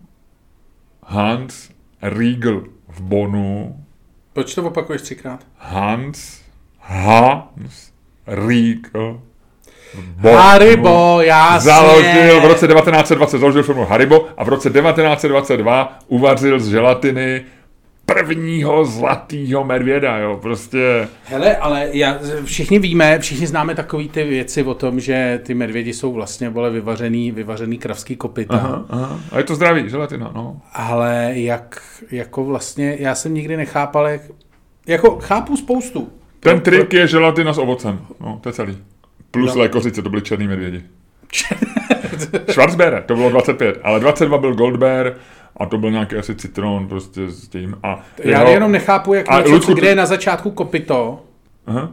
[1.04, 1.70] Hans
[2.02, 3.76] Riegel v Bonu.
[4.34, 5.40] Proč to opakuješ třikrát?
[5.58, 6.42] Hans,
[6.80, 7.92] Hans
[8.28, 9.22] Riegel
[10.16, 11.72] Bo, Haribo, jasně.
[11.72, 17.42] Založil v roce 1920 založil firmu Haribo a v roce 1922 uvařil z želatiny
[18.06, 21.08] prvního zlatého medvěda, jo, prostě.
[21.24, 25.94] Hele, ale já, všichni víme, všichni známe takové ty věci o tom, že ty medvědi
[25.94, 28.56] jsou vlastně, vole, vyvařený, vyvařený kravský kopyta.
[28.56, 29.20] Aha, aha.
[29.32, 30.62] A je to zdravý, želatina, no.
[30.74, 31.82] Ale jak,
[32.12, 34.22] jako vlastně, já jsem nikdy nechápal, jak,
[34.88, 36.10] jako chápu spoustu.
[36.40, 38.78] Ten trik je želatina s ovocem, no, to je celý.
[39.32, 39.62] Plus no.
[39.62, 40.84] lékořice, to byly černý medvědi.
[42.52, 45.14] Schwarzbeere, to bylo 25, ale 22 byl Goldbear
[45.58, 47.76] a to byl nějaký asi citron prostě s tím.
[47.84, 48.52] A Já jeho...
[48.52, 49.74] jenom nechápu, jak a něco, Lucku...
[49.74, 51.24] kde je na začátku kopito.
[51.68, 51.92] Aha.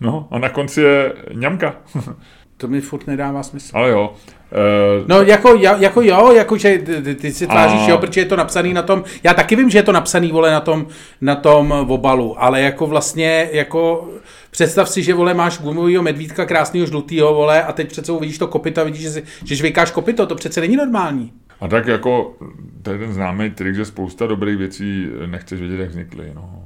[0.00, 1.76] No a na konci je ňamka.
[2.58, 3.76] to mi furt nedává smysl.
[3.76, 4.12] Ale jo.
[4.52, 7.90] Uh, no jako, jako jo, jako že ty, ty si tváříš, a...
[7.90, 10.50] jo, protože je to napsaný na tom, já taky vím, že je to napsaný, vole,
[10.50, 10.86] na tom,
[11.20, 14.08] na tom obalu, ale jako vlastně, jako
[14.50, 18.46] Představ si, že vole máš gumovýho medvídka krásného žlutýho, vole, a teď přece vidíš to
[18.46, 21.32] kopito a vidíš, že, si, že žvejkáš kopito, to přece není normální.
[21.60, 22.36] A tak jako,
[22.82, 26.32] to je ten známý trik, že spousta dobrých věcí nechceš vědět, jak vznikly.
[26.34, 26.64] No.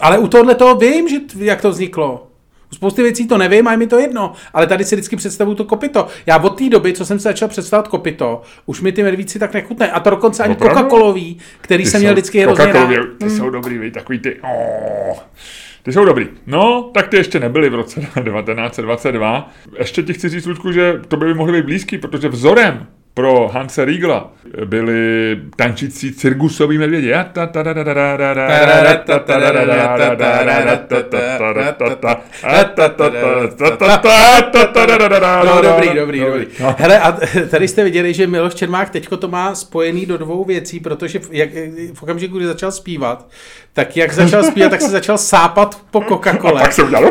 [0.00, 2.26] Ale u tohle toho vím, že, jak to vzniklo.
[2.72, 5.56] U spousty věcí to nevím a je mi to jedno, ale tady si vždycky představuju
[5.56, 6.06] to kopito.
[6.26, 9.54] Já od té doby, co jsem se začal představovat kopito, už mi ty medvíci tak
[9.54, 9.90] nechutné.
[9.90, 12.88] A to dokonce ani Coca-Colový, který ty jsem měl vždycky hrozně rád.
[13.18, 14.36] Ty jsou dobrý, takový ty...
[14.42, 15.18] Oh.
[15.82, 16.28] Ty jsou dobrý.
[16.46, 19.50] No, tak ty ještě nebyly v roce 1922.
[19.78, 23.84] Ještě ti chci říct, Ludku, že to by mohly být blízký, protože vzorem pro Hanse
[23.84, 24.30] Riegla
[24.64, 27.08] byli tančící cirkusový medvědi.
[35.44, 36.46] No, dobrý, dobrý, dobrý.
[36.76, 37.18] Hele, a
[37.50, 41.50] tady jste viděli, že Miloš Čermák teďko to má spojený do dvou věcí, protože jak,
[41.94, 43.28] v okamžiku, kdy začal zpívat,
[43.72, 46.62] tak jak začal zpívat, tak se začal sápat po Coca-Cole.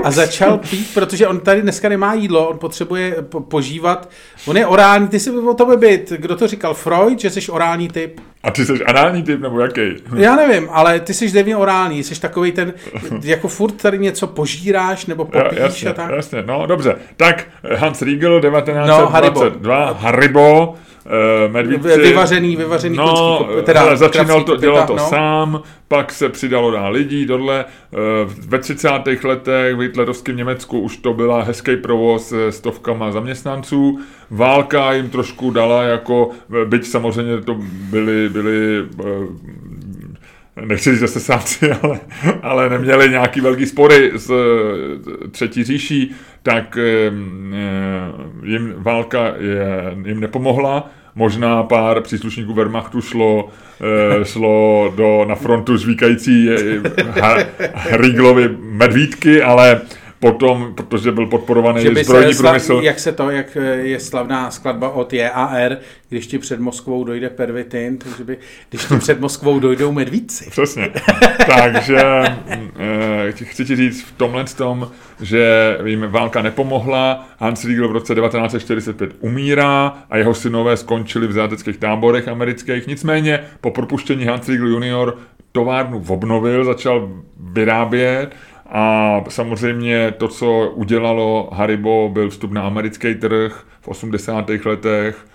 [0.04, 4.10] A, a začal pít, protože on tady dneska nemá jídlo, on potřebuje po, požívat.
[4.46, 6.10] On je orální, ty si o tobě byt.
[6.18, 6.74] Kdo to říkal?
[6.74, 8.20] Freud, že jsi orální typ?
[8.44, 9.82] A ty jsi anální typ nebo jaký?
[10.16, 12.74] Já nevím, ale ty jsi devně orální, jsi takový ten,
[13.24, 16.12] jako furt tady něco požíráš nebo popíš jasně, a tak.
[16.16, 16.96] Jasně, no dobře.
[17.18, 19.52] Tak Hans Riegel 1922, no, Haribo.
[20.00, 20.76] Haribo
[21.06, 22.02] uh, medvídci.
[22.02, 25.10] Vyvařený, vyvařený no, kucku, teda hele, začínal to, dělat to no.
[25.10, 28.00] sám, pak se přidalo dál lidí, tohle uh,
[28.48, 28.90] ve 30.
[29.24, 34.00] letech v hitlerovském Německu už to byla hezký provoz s stovkama zaměstnanců,
[34.30, 36.30] válka jim trošku dala jako,
[36.66, 37.58] byť samozřejmě to
[37.90, 39.08] byly, byly uh,
[40.66, 42.00] nechci říct zase sáci, ale,
[42.42, 44.32] ale neměli nějaký velký spory s
[45.32, 46.78] třetí říší, tak
[48.44, 50.90] jim válka je, jim nepomohla.
[51.16, 53.50] Možná pár příslušníků Wehrmachtu šlo,
[54.24, 56.50] šlo do, na frontu žvíkající
[57.92, 59.82] Riglovi medvídky, ale
[60.24, 62.80] potom, protože byl podporovaný zbrojní průmysl.
[62.84, 65.78] Jak se to, jak je slavná skladba od JAR,
[66.10, 68.38] když ti před Moskvou dojde pervitin, takže by,
[68.70, 70.50] když ti před Moskvou dojdou medvíci.
[70.50, 70.90] Přesně.
[71.48, 77.92] takže eh, chci ti říct v tomhle tom, že jim válka nepomohla, Hans Riegel v
[77.92, 82.88] roce 1945 umírá a jeho synové skončili v záteckých táborech amerických.
[82.88, 85.18] Nicméně po propuštění Hans Riegel junior
[85.52, 87.10] továrnu obnovil, začal
[87.40, 88.30] vyrábět
[88.74, 94.50] a samozřejmě to, co udělalo Haribo, byl vstup na americký trh v 80.
[94.66, 95.26] letech.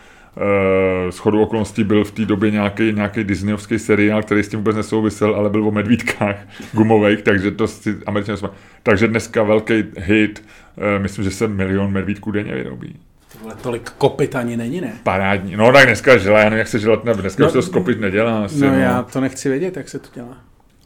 [1.08, 4.58] E, s chodou okolností byl v té době nějaký, nějaký Disneyovský seriál, který s tím
[4.58, 6.36] vůbec nesouvisel, ale byl o medvídkách
[6.72, 8.38] gumových, takže to si američané
[8.82, 10.44] Takže dneska velký hit,
[10.96, 12.96] e, myslím, že se milion medvídků denně vyrobí.
[13.38, 14.92] Tohle tolik kopit ani není, ne?
[15.02, 15.56] Parádní.
[15.56, 17.68] No tak dneska žele, já nevím, jak se želat ne, dneska no, už to z
[17.68, 18.44] kopit nedělá.
[18.44, 20.36] Asi, no, no, já to nechci vědět, jak se to dělá.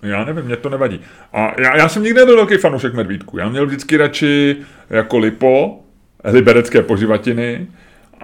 [0.03, 1.00] Já nevím, mě to nevadí.
[1.32, 3.38] A já, já jsem nikdy nebyl velký fanoušek medvídku.
[3.38, 4.57] Já měl vždycky radši
[4.90, 5.80] jako lipo,
[6.24, 7.66] liberecké poživatiny,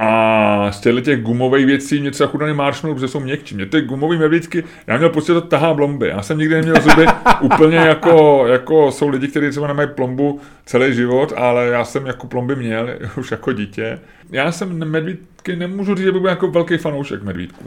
[0.00, 3.54] a z těchto těch gumových věcí mě třeba chudaný marshmallow, protože jsou měkčí.
[3.54, 6.08] Mě ty gumový medvídky, já měl že to tahá blomby.
[6.08, 7.06] Já jsem nikdy neměl zuby
[7.40, 12.26] úplně jako, jako jsou lidi, kteří třeba nemají plombu celý život, ale já jsem jako
[12.26, 13.98] plomby měl už jako dítě.
[14.30, 17.64] Já jsem medvídky, nemůžu říct, že bych byl jako velký fanoušek medvídků.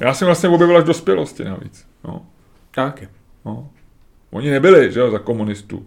[0.00, 1.86] Já jsem vlastně objevil až dospělosti navíc.
[2.04, 2.26] No.
[2.74, 3.02] Tak.
[3.44, 3.68] No.
[4.30, 5.86] Oni nebyli, že jo, za komunistů.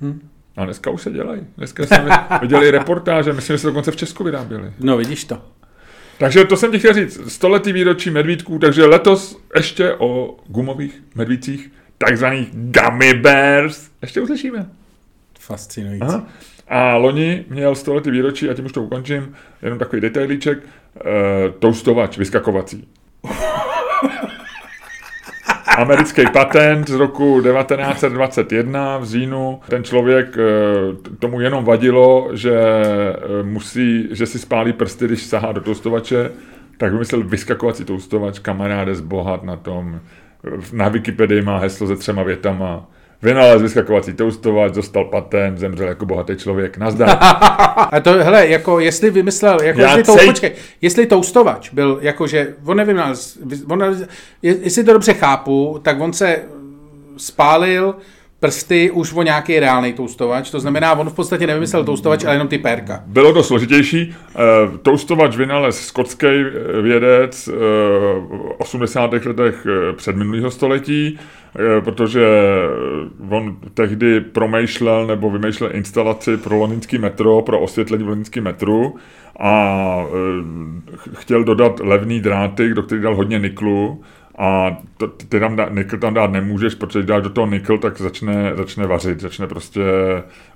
[0.00, 0.28] Hm.
[0.56, 1.40] A dneska už se dělají.
[1.56, 2.08] Dneska jsme
[2.40, 4.72] viděli reportáže, myslím, že se dokonce v Česku vyráběli.
[4.80, 5.42] No, vidíš to.
[6.18, 11.72] Takže to jsem ti chtěl říct, stoletý výročí medvídků, takže letos ještě o gumových medvídcích,
[11.98, 14.66] takzvaných gummy bears, ještě uslyšíme.
[15.40, 16.02] Fascinující.
[16.02, 16.26] Aha.
[16.68, 21.02] A loni měl stoletý výročí, a tím už to ukončím, jenom takový detailíček, uh,
[21.58, 22.88] toustovač vyskakovací.
[25.76, 29.60] americký patent z roku 1921 v říjnu.
[29.68, 35.52] Ten člověk eh, tomu jenom vadilo, že eh, musí, že si spálí prsty, když sahá
[35.52, 36.30] do toustovače,
[36.78, 40.00] tak vymyslel vyskakovací toustovač, kamaráde zbohat na tom.
[40.72, 42.90] Na Wikipedii má heslo se třema větama
[43.24, 46.78] Vynalez vyskakovací toustovač, dostal patent, zemřel jako bohatý člověk.
[46.78, 47.08] Nazdar.
[47.20, 50.26] A to, hele, jako jestli vymyslel, jako Já jestli, tou, cej...
[50.26, 53.96] počkej, jestli toustovač byl, jakože, on nevynalez, on,
[54.42, 56.42] jestli to dobře chápu, tak on se
[57.16, 57.94] spálil
[58.44, 62.48] prsty už o nějaký reálný toustovač, to znamená, on v podstatě nevymyslel toustovač, ale jenom
[62.48, 63.02] ty pérka.
[63.06, 64.14] Bylo to složitější.
[64.34, 69.12] Uh, toustovač vynalez skotský eh, vědec uh, v 80.
[69.12, 69.66] letech
[69.96, 71.18] před minulého století,
[71.84, 72.26] protože
[73.30, 78.96] on tehdy promýšlel nebo vymýšlel instalaci pro londýnský metro, pro osvětlení v londýnský metru
[79.40, 80.04] a
[81.14, 84.02] chtěl dodat levný dráty, do kterých dal hodně niklu
[84.38, 87.78] a to, ty tam dá, nikl tam dát nemůžeš, protože když dáš do toho nikl,
[87.78, 89.82] tak začne, začne vařit, začne prostě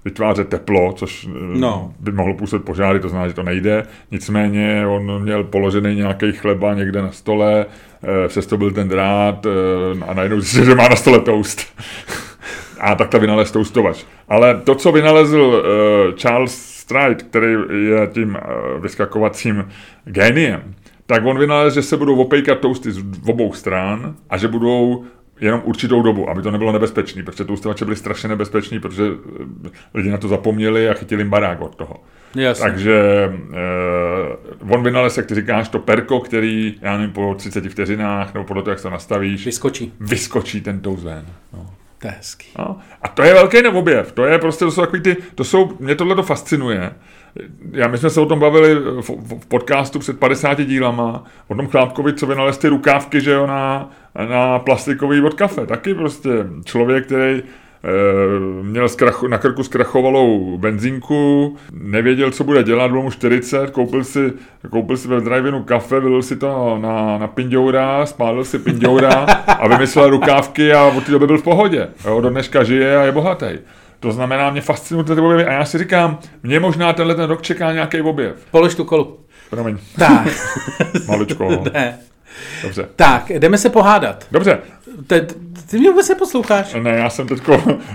[0.05, 1.95] vytvářet teplo, což eh, no.
[2.01, 3.87] by mohlo působit požáry, to znamená, že to nejde.
[4.11, 7.66] Nicméně on měl položený nějaký chleba někde na stole,
[8.03, 11.66] eh, přesto byl ten drát eh, a najednou zjistil, že má na stole toast.
[12.81, 14.05] a tak ta vynalez toustovač.
[14.29, 15.62] Ale to, co vynalezl
[16.16, 17.53] Charles Stride, který
[17.89, 18.39] je tím
[18.81, 19.68] vyskakovacím
[20.05, 20.74] géniem,
[21.09, 25.04] tak on vynalez, že se budou opejkat toasty z obou stran a že budou
[25.40, 30.11] jenom určitou dobu, aby to nebylo nebezpečný, protože toustovače byly strašně nebezpečný, protože eh, lidi
[30.11, 31.96] na to zapomněli a chytili jim barák od toho.
[32.34, 32.62] Jasně.
[32.62, 33.02] Takže
[33.52, 38.46] eh, on vynalez, jak ty říkáš, to perko, který, já nevím, po 30 vteřinách, nebo
[38.46, 41.26] podle toho, jak se nastavíš, vyskočí, vyskočí ten toast ven.
[41.52, 41.67] No.
[41.99, 42.49] To je hezký.
[42.59, 42.78] No.
[43.03, 44.12] A to je velký neobjev.
[44.12, 46.90] To je prostě, to jsou takový ty, to jsou, mě tohle to fascinuje.
[47.72, 51.66] Já, my jsme se o tom bavili v, v, podcastu před 50 dílama, o tom
[51.66, 53.90] Chlápkovi, co vynalez ty rukávky, že jo, na,
[54.28, 55.66] na plastikový od kafe.
[55.66, 56.30] Taky prostě
[56.64, 57.42] člověk, který
[58.62, 64.33] měl zkrach, na krku zkrachovalou benzínku, nevěděl, co bude dělat, bylo mu 40, koupil si,
[64.70, 69.12] koupil si ve drive kafe, vylil si to na, na pindoura, spálil si pindoura
[69.47, 71.89] a vymyslel rukávky a od té doby byl v pohodě.
[72.07, 73.47] Jo, do dneška žije a je bohatý.
[74.01, 77.43] To znamená, mě fascinují ty objevy a já si říkám, mě možná tenhle ten rok
[77.43, 78.47] čeká nějaký objev.
[78.51, 79.18] Polož tu kolu.
[79.51, 79.76] Promiň.
[79.99, 80.29] Tak.
[81.09, 81.64] Maličko.
[81.74, 81.99] Ne.
[82.62, 82.89] Dobře.
[82.97, 84.26] Tak, jdeme se pohádat.
[84.30, 84.59] Dobře.
[85.07, 85.26] Te,
[85.70, 86.74] ty mě vůbec neposloucháš.
[86.82, 87.43] Ne, já jsem teď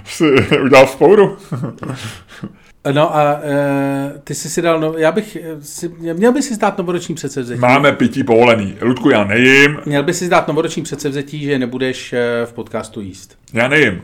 [0.06, 0.26] si
[0.64, 1.38] udělal spouru.
[2.94, 6.78] No a e, ty jsi si dal, no, já bych si, měl by si zdát
[6.78, 7.60] novoroční předsevzetí.
[7.60, 8.76] Máme pití povolený.
[8.82, 9.78] Ludku, já nejím.
[9.86, 13.38] Měl by si zdát novoroční předsevzetí, že nebudeš e, v podcastu jíst.
[13.54, 14.02] Já nejím.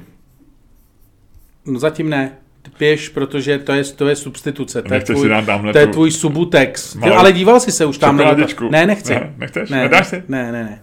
[1.65, 2.31] No zatím ne
[2.77, 4.81] pěš, protože to je, to je substituce.
[4.81, 6.95] To je, tvůj, si dát to je tvůj subutex.
[6.95, 7.13] Malou...
[7.13, 8.17] Ale díval jsi se už tam.
[8.17, 9.13] Ne, nechci.
[9.13, 9.69] Ne, nechceš?
[9.69, 10.23] Ne, Nedáš si?
[10.27, 10.81] Ne, ne, ne.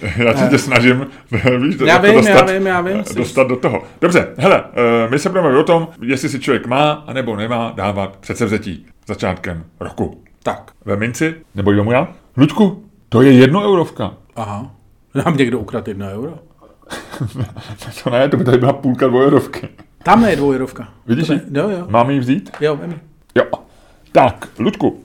[0.16, 1.06] Já ti tě snažím,
[1.60, 3.82] víš, já vím, dostat, já vím, já vím, dostat do toho.
[4.00, 4.64] Dobře, hele,
[5.10, 10.24] my se budeme o tom, jestli si člověk má anebo nemá dávat předsevzetí začátkem roku.
[10.42, 10.70] Tak.
[10.84, 12.08] Ve minci, nebo jdeme já?
[12.36, 14.14] Ludku, to je jedno eurovka.
[14.36, 14.70] Aha.
[15.14, 16.38] Nám někdo ukradl jedno euro?
[18.04, 19.68] to ne, to by tady byla půlka dvojerovky.
[20.02, 20.88] Tam je dvojerovka.
[21.06, 21.40] Vidíš ji?
[21.52, 21.86] Jo, jo.
[21.88, 22.50] Mám ji vzít?
[22.60, 23.00] Jo, vím.
[23.34, 23.44] Jo.
[24.12, 25.04] Tak, Ludku,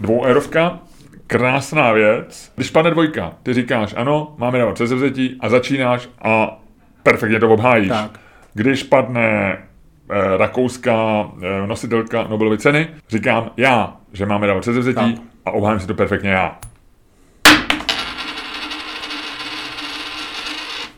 [0.00, 0.78] dvoueurovka,
[1.26, 2.52] krásná věc.
[2.56, 6.60] Když padne dvojka, ty říkáš ano, máme dávat přesevzetí a začínáš a
[7.02, 7.88] perfektně to obhájíš.
[7.88, 8.20] Tak.
[8.54, 9.58] Když padne
[10.10, 15.86] eh, rakouská eh, nositelka Nobelovy ceny, říkám já, že máme dávat přesevzetí a obhájím si
[15.86, 16.58] to perfektně já.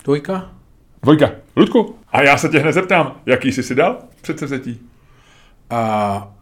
[0.05, 0.51] Dvojka?
[1.03, 1.31] Dvojka.
[1.57, 4.81] Ludku, a já se tě hned zeptám, jaký jsi si dal předsevzetí?
[5.71, 6.33] A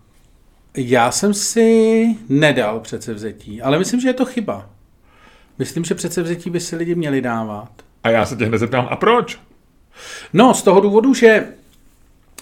[0.77, 4.71] já jsem si nedal předsevzetí, ale myslím, že je to chyba.
[5.59, 7.71] Myslím, že předsevzetí by si lidi měli dávat.
[8.05, 9.39] A já se tě hned zeptám, a proč?
[10.33, 11.45] No, z toho důvodu, že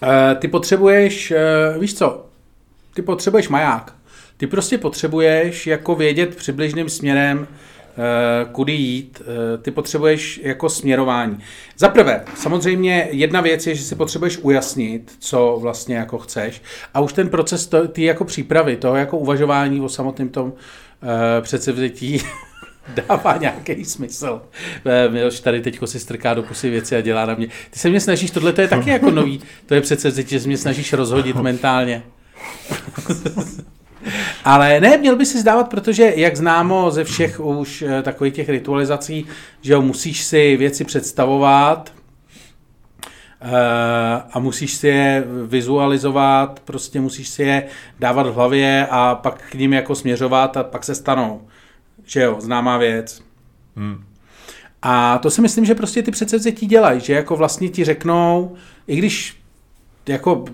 [0.03, 0.09] uh,
[0.39, 2.27] ty potřebuješ, uh, víš co,
[2.95, 3.95] ty potřebuješ maják.
[4.37, 7.47] Ty prostě potřebuješ jako vědět přibližným směrem,
[8.53, 11.39] kudy jít, eh, ty potřebuješ jako směrování.
[11.77, 16.63] Za prvé, samozřejmě jedna věc je, že si potřebuješ ujasnit, co vlastně jako chceš
[16.95, 20.53] a už ten proces to, ty jako přípravy, toho jako uvažování o samotném tom uh,
[21.41, 22.21] předsevzetí
[23.09, 24.43] dává nějaký smysl.
[25.09, 27.47] Miloš tady teď si strká do pusy věci a dělá na mě.
[27.71, 30.49] Ty se mě snažíš, tohle to je taky jako nový, to je přece, že se
[30.49, 32.03] mě snažíš rozhodit mentálně.
[34.45, 38.49] Ale ne, měl by si zdávat, protože jak známo ze všech už eh, takových těch
[38.49, 39.27] ritualizací,
[39.63, 41.93] že jo, musíš si věci představovat,
[43.41, 47.67] eh, a musíš si je vizualizovat, prostě musíš si je
[48.01, 51.43] dávat v hlavě a pak k ním jako směřovat a pak se stanou.
[52.05, 53.23] Že jo, známá věc.
[53.77, 54.05] Hmm.
[54.83, 58.97] A to si myslím, že prostě ty předsevzetí dělají, že jako vlastně ti řeknou, i
[58.97, 59.37] když
[60.09, 60.45] jako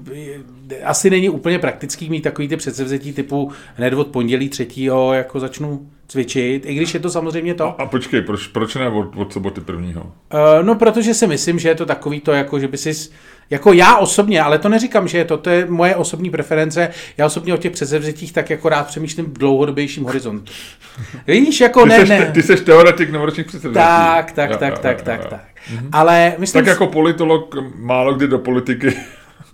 [0.84, 5.86] asi není úplně praktický mít takový ty předsevzetí typu hned od pondělí třetího jako začnu
[6.09, 7.64] cvičit, i když je to samozřejmě to.
[7.64, 10.03] A, a počkej, proč, proč ne od, od soboty prvního?
[10.03, 13.11] Uh, no, protože si myslím, že je to takový to, jako že by si,
[13.50, 17.26] jako já osobně, ale to neříkám, že je to, to je moje osobní preference, já
[17.26, 20.53] osobně o těch předsevzetích tak jako rád přemýšlím v dlouhodobějším horizontu.
[21.26, 22.30] Víš, jako ty ne, seš, ne.
[22.34, 23.84] Ty jsi teoretik novoročních předsevzetí.
[23.84, 25.26] Tak, tak, jo, tak, jo, tak, jo, tak, jo.
[25.30, 25.44] tak.
[25.72, 25.88] Mhm.
[25.92, 26.64] Ale myslím...
[26.64, 28.96] Tak jako politolog málo kdy do politiky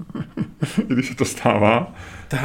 [0.87, 1.95] když se to stává.
[2.29, 2.43] Tak,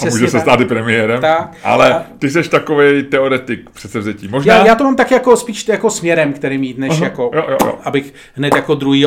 [0.00, 1.20] a může se stát i premiérem.
[1.20, 2.06] Tak, ale a...
[2.18, 4.28] ty jsi takový teoretik předsevzetí.
[4.28, 4.54] Možná...
[4.54, 7.02] Já, já, to mám tak jako spíš jako směrem, který mít, než uh-huh.
[7.04, 7.78] jako, jo, jo, jo.
[7.84, 9.06] abych hned jako druhý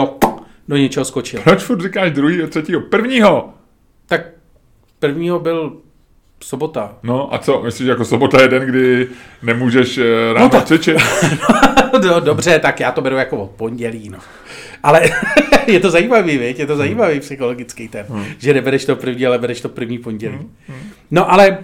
[0.67, 1.41] do něčeho skočil.
[1.43, 2.81] Proč furt říkáš druhý a třetího?
[2.81, 3.53] Prvního!
[4.07, 4.21] Tak
[4.99, 5.77] prvního byl
[6.43, 6.95] sobota.
[7.03, 9.07] No a co, myslíš, jako sobota je den, kdy
[9.41, 10.65] nemůžeš eh, ráno no tak...
[10.65, 10.97] cvičit?
[12.03, 14.17] no, dobře, tak já to beru jako od pondělí, no.
[14.83, 15.01] Ale
[15.67, 16.59] je to zajímavý, viď?
[16.59, 18.25] je to zajímavý psychologický ten, hmm.
[18.37, 20.35] že nebereš to první, ale bereš to první pondělí.
[20.35, 20.49] Hmm.
[20.67, 20.89] hmm.
[21.11, 21.57] No ale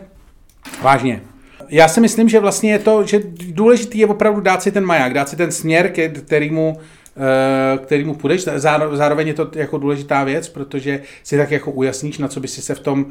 [0.82, 1.22] vážně,
[1.70, 3.20] já si myslím, že vlastně je to, že
[3.52, 5.94] důležitý je opravdu dát si ten maják, dát si ten směr,
[6.26, 6.78] kterýmu
[7.18, 8.44] eh, kterýmu půjdeš.
[8.92, 12.62] Zároveň je to jako důležitá věc, protože si tak jako ujasníš, na co by si
[12.62, 13.06] se v tom...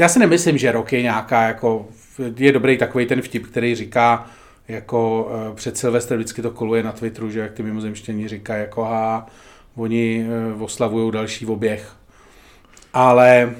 [0.00, 1.88] Já si nemyslím, že rok je nějaká jako...
[2.36, 4.26] Je dobrý takový ten vtip, který říká,
[4.68, 8.84] jako uh, před Silvestrem vždycky to koluje na Twitteru, že jak ty mimozemštění říkají, jako
[8.84, 9.26] ha,
[9.76, 11.96] oni uh, oslavují další oběh.
[12.94, 13.54] Ale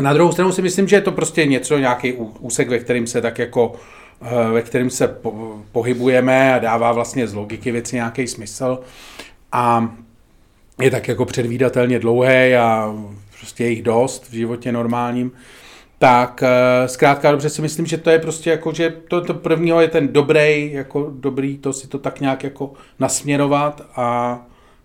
[0.00, 3.20] na druhou stranu si myslím, že je to prostě něco, nějaký úsek, ve kterým se
[3.20, 8.26] tak jako uh, ve kterým se po, pohybujeme a dává vlastně z logiky věci nějaký
[8.26, 8.80] smysl.
[9.52, 9.94] A
[10.80, 12.94] je tak jako předvídatelně dlouhý a
[13.38, 15.32] prostě jich dost v životě normálním
[15.98, 19.80] tak eh, zkrátka dobře si myslím, že to je prostě jako, že to, to prvního
[19.80, 24.38] je ten dobrý, jako dobrý, to si to tak nějak jako nasměrovat a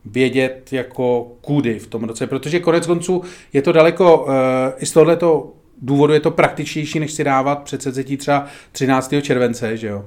[0.06, 3.24] vědět jako kudy v tom roce, protože konec konců
[3.54, 8.18] je to daleko, eh, i z tohoto důvodu je to praktičtější, než si dávat předsedzetí
[8.18, 9.22] třeba 13.
[9.22, 10.06] července, že jo.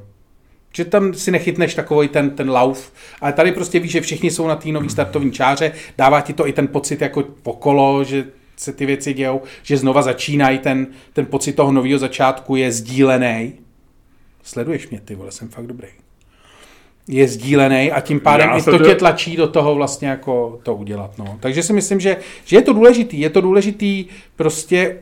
[0.75, 4.47] Že tam si nechytneš takový ten, ten lauf, ale tady prostě víš, že všichni jsou
[4.47, 8.25] na té nový startovní čáře, dává ti to i ten pocit jako pokolo, že
[8.57, 13.53] se ty věci dějou, že znova začínají, ten, ten pocit toho nového začátku je sdílený.
[14.43, 15.89] Sleduješ mě, ty vole, jsem fakt dobrý.
[17.09, 20.75] Je sdílený a tím pádem Já i to tě tlačí do toho vlastně jako to
[20.75, 21.19] udělat.
[21.19, 21.37] No.
[21.41, 23.21] Takže si myslím, že, že je to důležitý.
[23.21, 24.05] Je to důležitý
[24.37, 24.99] prostě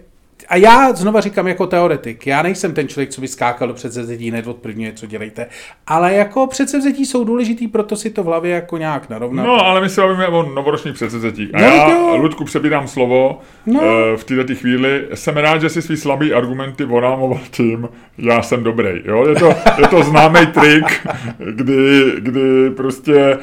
[0.49, 4.31] a já znova říkám jako teoretik, já nejsem ten člověk, co by skákal do předsevzetí
[4.31, 5.47] hned od prvního, co dělejte,
[5.87, 9.47] ale jako předsevzetí jsou důležitý, proto si to v hlavě jako nějak narovnat.
[9.47, 11.55] No, ale my se bavíme o novoročních předsevzetích.
[11.55, 12.17] A no, já, to...
[12.17, 13.81] Ludku, přebírám slovo no.
[13.81, 13.87] uh,
[14.17, 15.09] v této chvíli.
[15.15, 17.89] Jsem rád, že si svý slabý argumenty vorámoval tím,
[18.19, 19.03] já jsem dobrý.
[19.05, 19.27] Jo?
[19.29, 21.09] Je, to, je to známý trik,
[21.51, 23.39] kdy, kdy prostě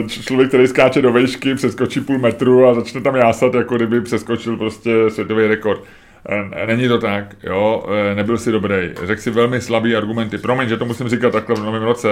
[0.00, 4.00] uh, člověk, který skáče do vejšky, přeskočí půl metru a začne tam jásat, jako kdyby
[4.00, 5.84] přeskočil prostě světový rekord.
[6.28, 8.76] Eh, není to tak, jo, eh, nebyl si dobrý.
[9.04, 10.38] Řekl si velmi slabý argumenty.
[10.38, 12.08] Promiň, že to musím říkat takhle v novém roce.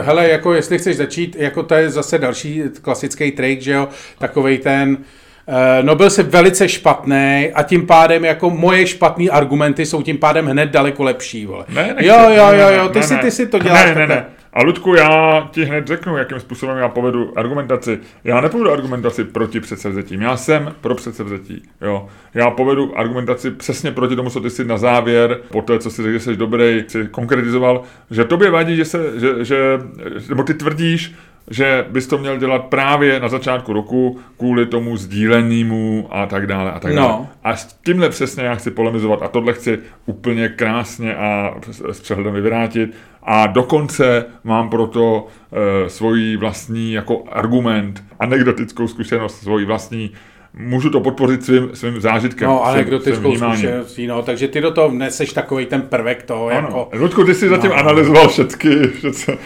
[0.00, 3.88] Hele, jako jestli chceš začít, jako to je zase další klasický trik, že jo,
[4.18, 4.98] takovej ten,
[5.48, 10.18] eh, No byl si velice špatný a tím pádem jako moje špatné argumenty jsou tím
[10.18, 11.64] pádem hned daleko lepší, vole.
[11.68, 13.86] Ne, nechci, jo, jo, jo, jo, ty, ne, si, ty si to děláš.
[13.86, 14.24] Ne, ne, ne.
[14.56, 17.98] A Ludku, já ti hned řeknu, jakým způsobem já povedu argumentaci.
[18.24, 20.22] Já nepovedu argumentaci proti předsevzetím.
[20.22, 21.62] Já jsem pro předsevzetí.
[21.80, 22.08] Jo.
[22.34, 26.02] Já povedu argumentaci přesně proti tomu, co ty si na závěr, po té, co si
[26.02, 29.78] řekl, že jsi dobrý, si konkretizoval, že tobě vadí, že se, že, že,
[30.28, 31.14] nebo ty tvrdíš,
[31.50, 36.72] že bys to měl dělat právě na začátku roku kvůli tomu sdílenému a tak dále
[36.72, 37.08] a tak dále.
[37.08, 37.28] No.
[37.44, 41.54] A s tímhle přesně já chci polemizovat a tohle chci úplně krásně a
[41.92, 49.64] s přehledem vyvrátit a dokonce mám proto e, svoji vlastní jako argument, anekdotickou zkušenost, svoji
[49.64, 50.10] vlastní
[50.58, 52.48] můžu to podpořit svým, svým zážitkem.
[52.48, 56.56] No, anekdotickou zkušeností, no, takže ty do toho vneseš takový ten prvek toho, ano.
[56.56, 56.88] jako...
[56.92, 57.76] Ludku, ty jsi zatím no.
[57.76, 59.38] analyzoval všechny, všechny,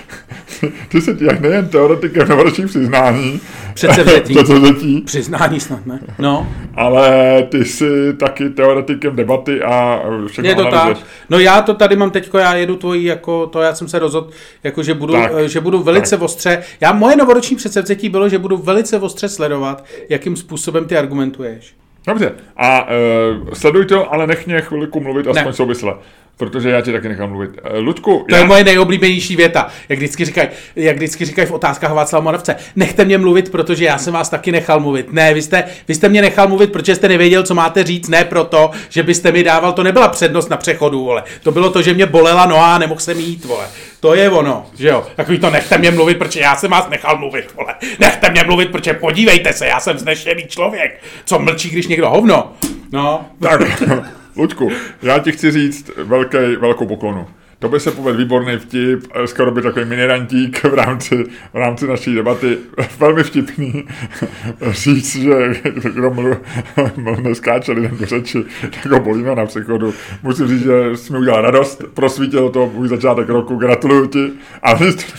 [0.89, 3.41] ty jsi jak nejen teoretikem novoročních přiznání,
[3.75, 6.01] předsevzetí, předsevzetí, přiznání snad, ne?
[6.19, 6.49] No.
[6.75, 10.97] Ale ty jsi taky teoretikem debaty a všechno Je to tak.
[11.31, 14.31] No já to tady mám teďko, já jedu tvojí, jako to já jsem se rozhodl,
[14.65, 16.23] jako že budu, tak, že budu velice tak.
[16.23, 21.75] ostře, já moje novoroční předsevzetí bylo, že budu velice ostře sledovat, jakým způsobem ty argumentuješ.
[22.07, 25.53] Dobře, a uh, sleduj to, ale nech mě chvilku mluvit aspoň ne.
[25.53, 25.95] souvisle
[26.41, 27.51] protože já tě taky nechám mluvit.
[27.51, 28.41] Uh, Ludku, to já...
[28.41, 32.57] je moje nejoblíbenější věta, jak vždycky říkají, jak vždycky říkají v otázkách Václava Moravce.
[32.77, 35.13] Nechte mě mluvit, protože já jsem vás taky nechal mluvit.
[35.13, 38.25] Ne, vy jste, vy jste mě nechal mluvit, protože jste nevěděl, co máte říct, ne
[38.25, 41.23] proto, že byste mi dával, to nebyla přednost na přechodu, vole.
[41.43, 43.67] To bylo to, že mě bolela noha a nemohl jsem jít, vole.
[44.01, 45.07] To je ono, že jo.
[45.17, 47.75] Takový to nechte mě mluvit, protože já jsem vás nechal mluvit, vole.
[47.99, 51.03] Nechte mě mluvit, protože podívejte se, já jsem znešený člověk.
[51.25, 52.53] Co mlčí, když někdo hovno?
[52.93, 53.27] No.
[53.43, 53.61] Tak,
[54.37, 54.71] Luďku,
[55.03, 57.27] já ti chci říct velký, velkou poklonu.
[57.61, 62.15] To by se povedl výborný vtip, skoro by takový minirantík v rámci, v rámci naší
[62.15, 62.59] debaty.
[62.99, 63.85] Velmi vtipný
[64.71, 66.37] říct, že kdo mluv,
[67.23, 69.95] neskáče lidem do řeči, tak ho bolíme na přechodu.
[70.23, 74.33] Musím říct, že jsi mi udělal radost, prosvítil to můj začátek roku, gratuluju ti.
[74.63, 74.75] A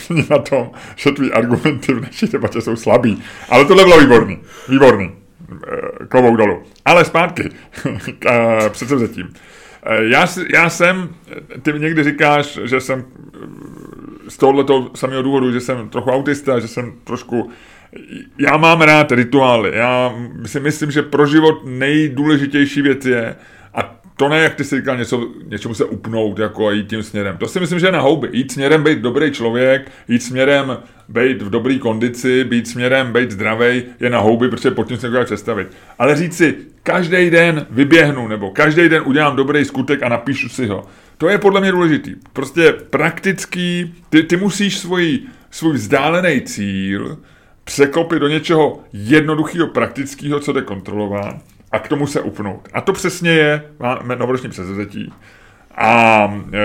[0.10, 3.24] není na tom, že tvý argumenty v naší debatě jsou slabý.
[3.50, 4.40] Ale tohle bylo výborný.
[4.70, 5.12] Výborný.
[5.68, 6.64] Eh, klobouk dolů.
[6.86, 7.50] Ale zpátky
[8.20, 9.34] k eh, předsevzetím.
[9.86, 11.10] Eh, já, já jsem,
[11.62, 13.06] ty někdy říkáš, že jsem
[14.28, 17.52] z tohoto samého důvodu, že jsem trochu autista, že jsem trošku
[18.38, 19.72] já mám rád rituály.
[19.76, 20.16] Já
[20.46, 23.36] si myslím, že pro život nejdůležitější věc je,
[24.22, 27.38] to ne, jak ty jsi říkal, něco, něčemu se upnout jako a jít tím směrem.
[27.38, 28.30] To si myslím, že je na houby.
[28.32, 30.78] Jít směrem být dobrý člověk, jít směrem
[31.10, 35.08] být v dobré kondici, být směrem být zdravý, je na houby, protože pod tím se
[35.08, 35.68] nedokáže představit.
[36.00, 40.68] Ale říct si, každý den vyběhnu, nebo každý den udělám dobrý skutek a napíšu si
[40.68, 40.86] ho.
[41.18, 42.16] To je podle mě důležitý.
[42.34, 45.20] Prostě praktický, ty, ty musíš svůj,
[45.52, 47.18] svůj vzdálený cíl
[47.64, 52.70] překlopit do něčeho jednoduchého, praktického, co jde kontrolovat a k tomu se upnout.
[52.74, 53.64] A to přesně je
[54.18, 55.14] novoroční přezetí.
[55.76, 56.60] A e,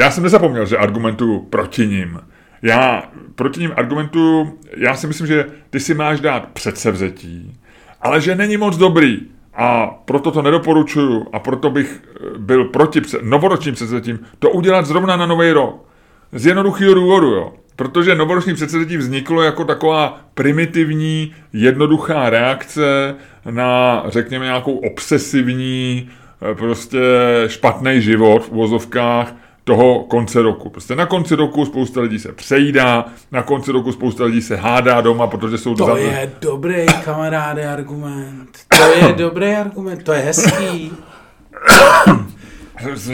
[0.00, 2.20] já jsem nezapomněl, že argumentuju proti ním.
[2.62, 3.02] Já
[3.34, 7.60] proti ním argumentuju, já si myslím, že ty si máš dát předsevzetí,
[8.00, 9.20] ale že není moc dobrý.
[9.54, 12.02] A proto to nedoporučuju a proto bych
[12.34, 15.88] e, byl proti novoročním předsevzetím to udělat zrovna na nový rok.
[16.32, 17.52] Z jednoduchého důvodu, jo.
[17.78, 23.14] Protože novoroční předsedetí vzniklo jako taková primitivní, jednoduchá reakce
[23.50, 26.10] na, řekněme, nějakou obsesivní,
[26.50, 26.98] eh, prostě
[27.46, 30.70] špatný život v uvozovkách toho konce roku.
[30.70, 35.00] Prostě na konci roku spousta lidí se přejídá, na konci roku spousta lidí se hádá
[35.00, 35.74] doma, protože jsou...
[35.74, 35.96] To za...
[35.96, 38.48] je dobrý, kamaráde, argument.
[38.68, 40.92] To je dobrý argument, to je hezký.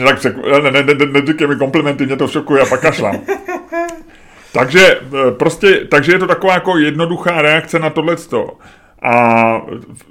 [0.07, 0.35] tak přek...
[0.63, 3.15] ne, ne, ne, ne, mi komplimenty, mě to šoku, já pak kašlám.
[4.55, 8.57] Takže e, prostě, takže je to taková jako jednoduchá reakce na tohleto.
[9.01, 9.61] A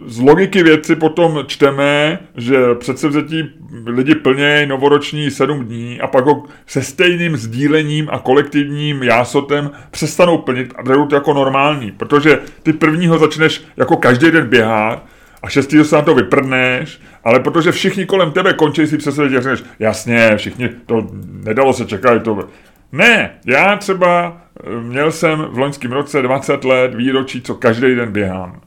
[0.07, 3.51] z logiky věci potom čteme, že předsevzetí
[3.86, 10.38] lidi plnějí novoroční sedm dní a pak ho se stejným sdílením a kolektivním jásotem přestanou
[10.38, 15.05] plnit a berou to jako normální, protože ty prvního začneš jako každý den běhat
[15.42, 19.62] a šestýho se na to vyprdneš, ale protože všichni kolem tebe končí si přesvědčit, řekneš,
[19.78, 21.09] jasně, všichni, to
[21.45, 22.49] nedalo se čekat, to...
[22.93, 28.12] Ne, já třeba eh, měl jsem v loňském roce 20 let výročí, co každý den
[28.12, 28.61] běhám.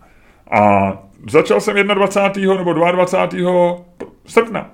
[0.51, 0.93] A
[1.29, 2.53] začal jsem 21.
[2.55, 3.77] nebo 22.
[4.25, 4.71] srpna.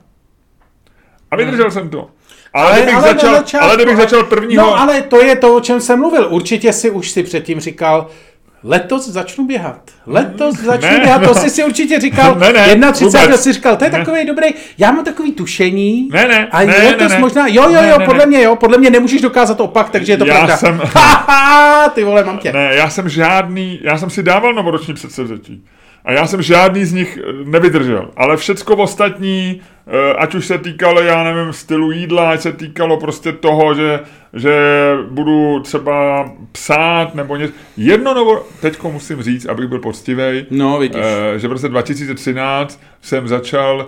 [1.32, 1.72] A vydržel hmm.
[1.72, 2.10] jsem to.
[2.54, 4.64] Ale, ale, kdybych, ale, začal, začátku, ale kdybych začal prvního...
[4.64, 6.28] No ale to je to, o čem jsem mluvil.
[6.30, 8.08] Určitě si už si předtím říkal,
[8.64, 9.91] letos začnu běhat.
[10.07, 12.36] Letos začnu ne, běhat, to jsi si určitě říkal.
[12.36, 13.38] Ne, ne, 31.
[13.38, 13.97] si říkal, to je ne.
[13.97, 14.47] takový dobrý,
[14.78, 16.09] já mám takový tušení.
[16.11, 18.26] Ne, ne, a ne, letos ne, možná, jo, jo, jo, ne, podle ne.
[18.26, 20.57] mě, jo, podle mě nemůžeš dokázat opak, takže je to já pravda.
[20.57, 20.82] Jsem,
[21.93, 22.51] ty vole, mám tě.
[22.51, 25.64] Ne, já jsem žádný, já jsem si dával novoroční předsevzetí.
[26.05, 28.11] A já jsem žádný z nich eh, nevydržel.
[28.18, 29.61] Ale všecko ostatní,
[30.18, 34.00] ať už se týkalo, já nevím, stylu jídla, ať se týkalo prostě toho, že,
[34.34, 34.54] že
[35.10, 37.54] budu třeba psát nebo něco.
[37.78, 41.02] Jedno novo, teďko musím říct, abych byl poctivý, no, vidíš.
[41.36, 43.88] Eh, že v roce 2013 jsem začal,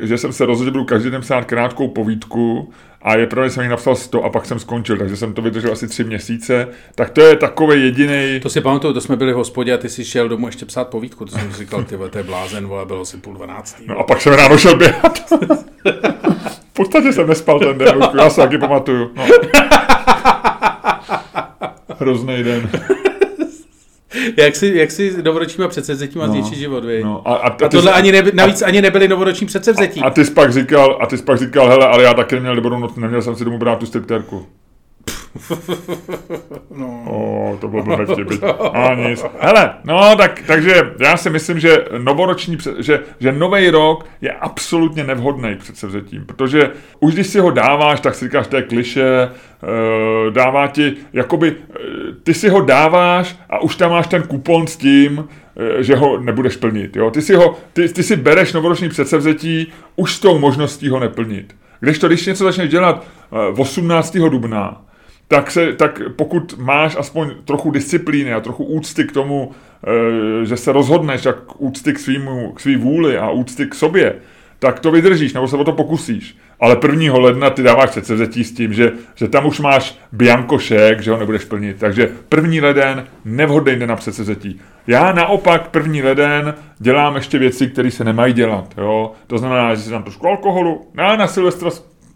[0.00, 2.72] že jsem se rozhodl, že budu každý den psát krátkou povídku
[3.02, 5.42] a je pravda, že jsem jich napsal 100 a pak jsem skončil, takže jsem to
[5.42, 6.68] vydržel asi tři měsíce.
[6.94, 8.40] Tak to je takový jediný.
[8.42, 10.88] To si pamatuju, to jsme byli v hospodě a ty si šel domů ještě psát
[10.88, 13.82] povídku, to jsem říkal, ty to je blázen, vole, bylo si půl dvanáctý.
[13.86, 15.18] No a pak jsem ráno šel běhat.
[16.70, 19.10] v podstatě jsem nespal ten den, já se taky pamatuju.
[19.14, 19.26] No.
[21.98, 22.70] Hrozný den.
[24.36, 27.04] Jak, si, jak si novoročníma předsevzetíma no, zničit život, vy?
[27.04, 30.00] No, a, a, a, a tohle ani neby, navíc a, ani nebyly novoroční předsevzetí.
[30.00, 32.34] A, a, ty jsi pak říkal, a ty jsi pak říkal, hele, ale já taky
[32.34, 34.46] neměl dobrou noc, neměl jsem si domů brát tu stripterku.
[36.70, 37.04] No.
[37.10, 38.34] O, to bylo blbě vtipy.
[38.72, 39.24] A nic.
[39.40, 45.04] Hele, no tak, takže já si myslím, že novoroční, že, že nový rok je absolutně
[45.04, 46.70] nevhodný před sevzetím, protože
[47.00, 51.50] už když si ho dáváš, tak si říkáš, to je kliše, uh, dává ti, jakoby,
[51.50, 51.56] uh,
[52.22, 55.24] ty si ho dáváš a už tam máš ten kupon s tím, uh,
[55.78, 56.96] že ho nebudeš plnit.
[56.96, 57.10] Jo?
[57.10, 61.56] Ty, si ho, ty, ty si bereš novoroční předsevzetí už s tou možností ho neplnit.
[61.80, 63.06] Když to, když něco začneš dělat
[63.56, 64.16] 18.
[64.16, 64.87] dubna,
[65.28, 69.52] tak, se, tak pokud máš aspoň trochu disciplíny a trochu úcty k tomu,
[70.42, 74.14] e, že se rozhodneš, jak úcty k, svýmu, k svý vůli a úcty k sobě,
[74.58, 76.36] tak to vydržíš, nebo se o to pokusíš.
[76.60, 77.18] Ale 1.
[77.18, 81.44] ledna ty dáváš předsevzetí s tím, že, že tam už máš biankošek, že ho nebudeš
[81.44, 81.76] plnit.
[81.78, 82.66] Takže 1.
[82.66, 84.60] leden, nevhodný den na předsevzetí.
[84.86, 86.04] Já naopak 1.
[86.04, 88.74] leden dělám ještě věci, které se nemají dělat.
[88.78, 89.12] Jo?
[89.26, 91.70] To znamená, že si tam trošku alkoholu, já na Silvestra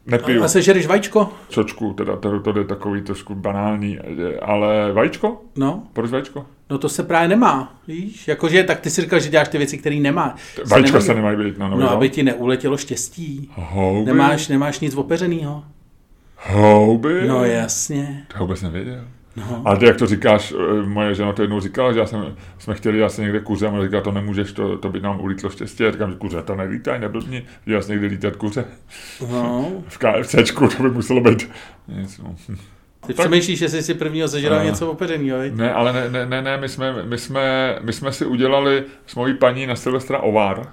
[0.07, 0.43] Nepiju.
[0.45, 1.33] A sežereš vajíčko?
[1.49, 3.99] Čočku, teda to, to je takový trošku banální,
[4.43, 5.41] ale vajíčko?
[5.57, 5.83] No.
[5.93, 6.47] Proč vajíčko?
[6.71, 8.29] No to se právě nemá, víš?
[8.29, 10.37] Jakože, tak ty si říkal, že děláš ty věci, které nemá.
[10.71, 13.51] Vajíčka se nemají být na No, aby ti neuletělo štěstí.
[13.55, 14.07] Houby.
[14.07, 15.65] Nemáš, nemáš nic opeřenýho.
[16.37, 17.29] Houby?
[17.29, 18.27] No jasně.
[18.33, 19.05] To vůbec nevěděl.
[19.37, 19.63] No.
[19.65, 22.75] Ale ty, jak to říkáš, eh, moje žena to jednou říkala, že já jsem, jsme
[22.75, 25.83] chtěli asi někde kuře, a říká, to nemůžeš, to, to by nám ulítlo štěstí.
[25.83, 28.65] Já říkám, že kuře to nelítají, neblbni, že já někde lítat kuře.
[29.31, 29.73] No.
[29.89, 31.51] v KFCčku to by muselo být
[31.89, 32.37] nic, no.
[33.07, 36.57] Ty tak, přemýšlíš, jestli si prvního sežral uh, něco opeřenýho, Ne, ale ne, ne, ne,
[36.57, 40.73] my, jsme, my, jsme, my jsme si udělali s mojí paní na Silvestra ovar.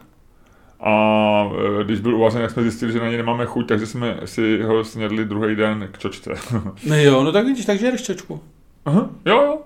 [0.79, 1.43] A
[1.79, 4.61] e, když byl uvařen, tak jsme zjistili, že na ně nemáme chuť, takže jsme si
[4.61, 6.31] ho snědli druhý den k čočce.
[6.87, 8.41] no jo, no tak vidíš, takže jedeš čočku.
[8.85, 9.57] Aha, jo, jo.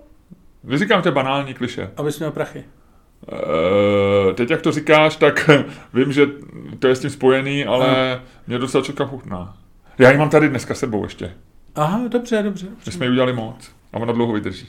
[0.64, 1.92] Vyříkám to banální kliše.
[1.98, 2.64] Abys měl prachy.
[3.32, 5.50] Uh, teď, jak to říkáš, tak
[5.94, 6.28] vím, že
[6.80, 8.22] to je s tím spojený, ale uh.
[8.48, 9.58] mě docela čoka chutná.
[9.98, 11.34] Já ji mám tady dneska sebou ještě.
[11.76, 12.68] Aha, dobře, dobře.
[12.86, 14.68] My jsme ji udělali moc a ona dlouho vydrží.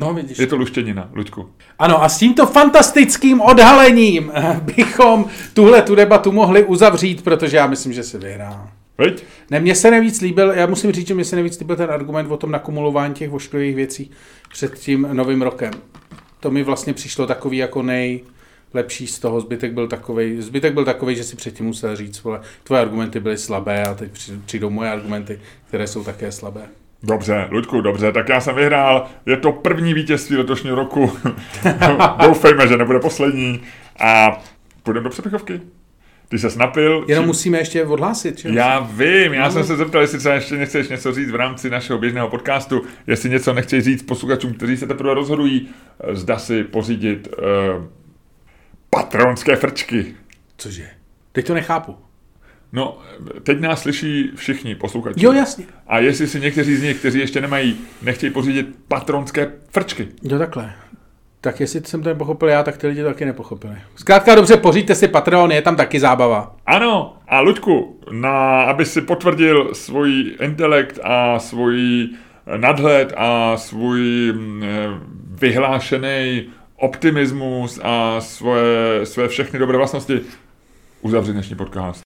[0.00, 0.38] No, vidíš.
[0.38, 1.50] Je to luštěnina, Luďku.
[1.78, 4.32] Ano, a s tímto fantastickým odhalením
[4.76, 8.72] bychom tuhle tu debatu mohli uzavřít, protože já myslím, že se vyhrá.
[8.98, 9.24] Veď?
[9.50, 12.30] Ne, mně se nejvíc líbil, já musím říct, že mně se nejvíc líbil ten argument
[12.30, 14.10] o tom nakumulování těch vošklivých věcí
[14.50, 15.70] před tím novým rokem.
[16.40, 21.16] To mi vlastně přišlo takový jako nejlepší z toho, zbytek byl takový, zbytek byl takový,
[21.16, 24.10] že si předtím musel říct, vole, tvoje argumenty byly slabé a teď
[24.46, 26.68] přijdou moje argumenty, které jsou také slabé.
[27.04, 31.12] Dobře, Ludku, dobře, tak já jsem vyhrál, je to první vítězství letošního roku,
[32.26, 33.60] doufejme, že nebude poslední
[34.00, 34.42] a
[34.82, 35.60] půjdeme do přepichovky.
[36.28, 37.04] Ty se napil.
[37.08, 37.26] Jenom či...
[37.26, 38.38] musíme ještě odhlásit.
[38.38, 38.48] Či?
[38.54, 39.50] Já vím, já no.
[39.50, 43.30] jsem se zeptal, jestli třeba ještě nechceš něco říct v rámci našeho běžného podcastu, jestli
[43.30, 45.68] něco nechceš říct posluchačům, kteří se teprve rozhodují,
[46.00, 47.84] eh, zda si pořídit uh,
[48.90, 50.14] patronské frčky.
[50.56, 50.90] Cože?
[51.32, 51.96] Teď to nechápu.
[52.74, 52.98] No,
[53.42, 55.24] teď nás slyší všichni posluchači.
[55.24, 55.64] Jo, jasně.
[55.86, 60.08] A jestli si někteří z nich, kteří ještě nemají, nechtějí pořídit patronské frčky.
[60.22, 60.72] Jo, takhle.
[61.40, 63.74] Tak jestli jsem to nepochopil já, tak ty lidi to taky nepochopili.
[63.96, 66.56] Zkrátka dobře, poříďte si Patreon, je tam taky zábava.
[66.66, 72.08] Ano, a Luďku, na, aby si potvrdil svůj intelekt a svůj
[72.56, 74.88] nadhled a svůj mm, eh,
[75.30, 76.46] vyhlášený
[76.76, 80.20] optimismus a svoje, svoje všechny dobré vlastnosti,
[81.02, 82.04] uzavřít dnešní podcast.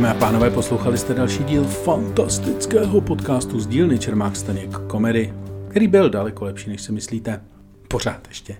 [0.00, 5.34] Dámy a pánové, poslouchali jste další díl fantastického podcastu z dílny Čermák Staněk komedy,
[5.68, 7.40] který byl daleko lepší, než si myslíte.
[7.88, 8.56] Pořád ještě.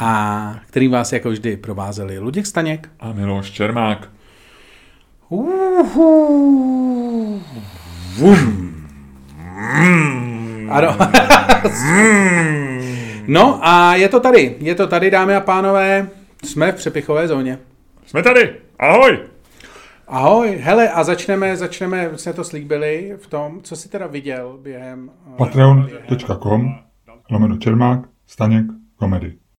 [0.00, 4.08] A kterým vás jako vždy provázeli Luděk Staněk a Miloš Čermák.
[10.70, 10.96] Ano.
[13.26, 16.08] no a je to tady, je to tady, dámy a pánové,
[16.44, 17.58] jsme v přepichové zóně.
[18.06, 19.35] Jsme tady, ahoj!
[20.08, 25.10] Ahoj, hele, a začneme, začneme, jsme to slíbili v tom, co jsi teda viděl během...
[25.36, 26.74] Patreon.com
[27.30, 29.34] lomeno Čermák, Staněk, komedy.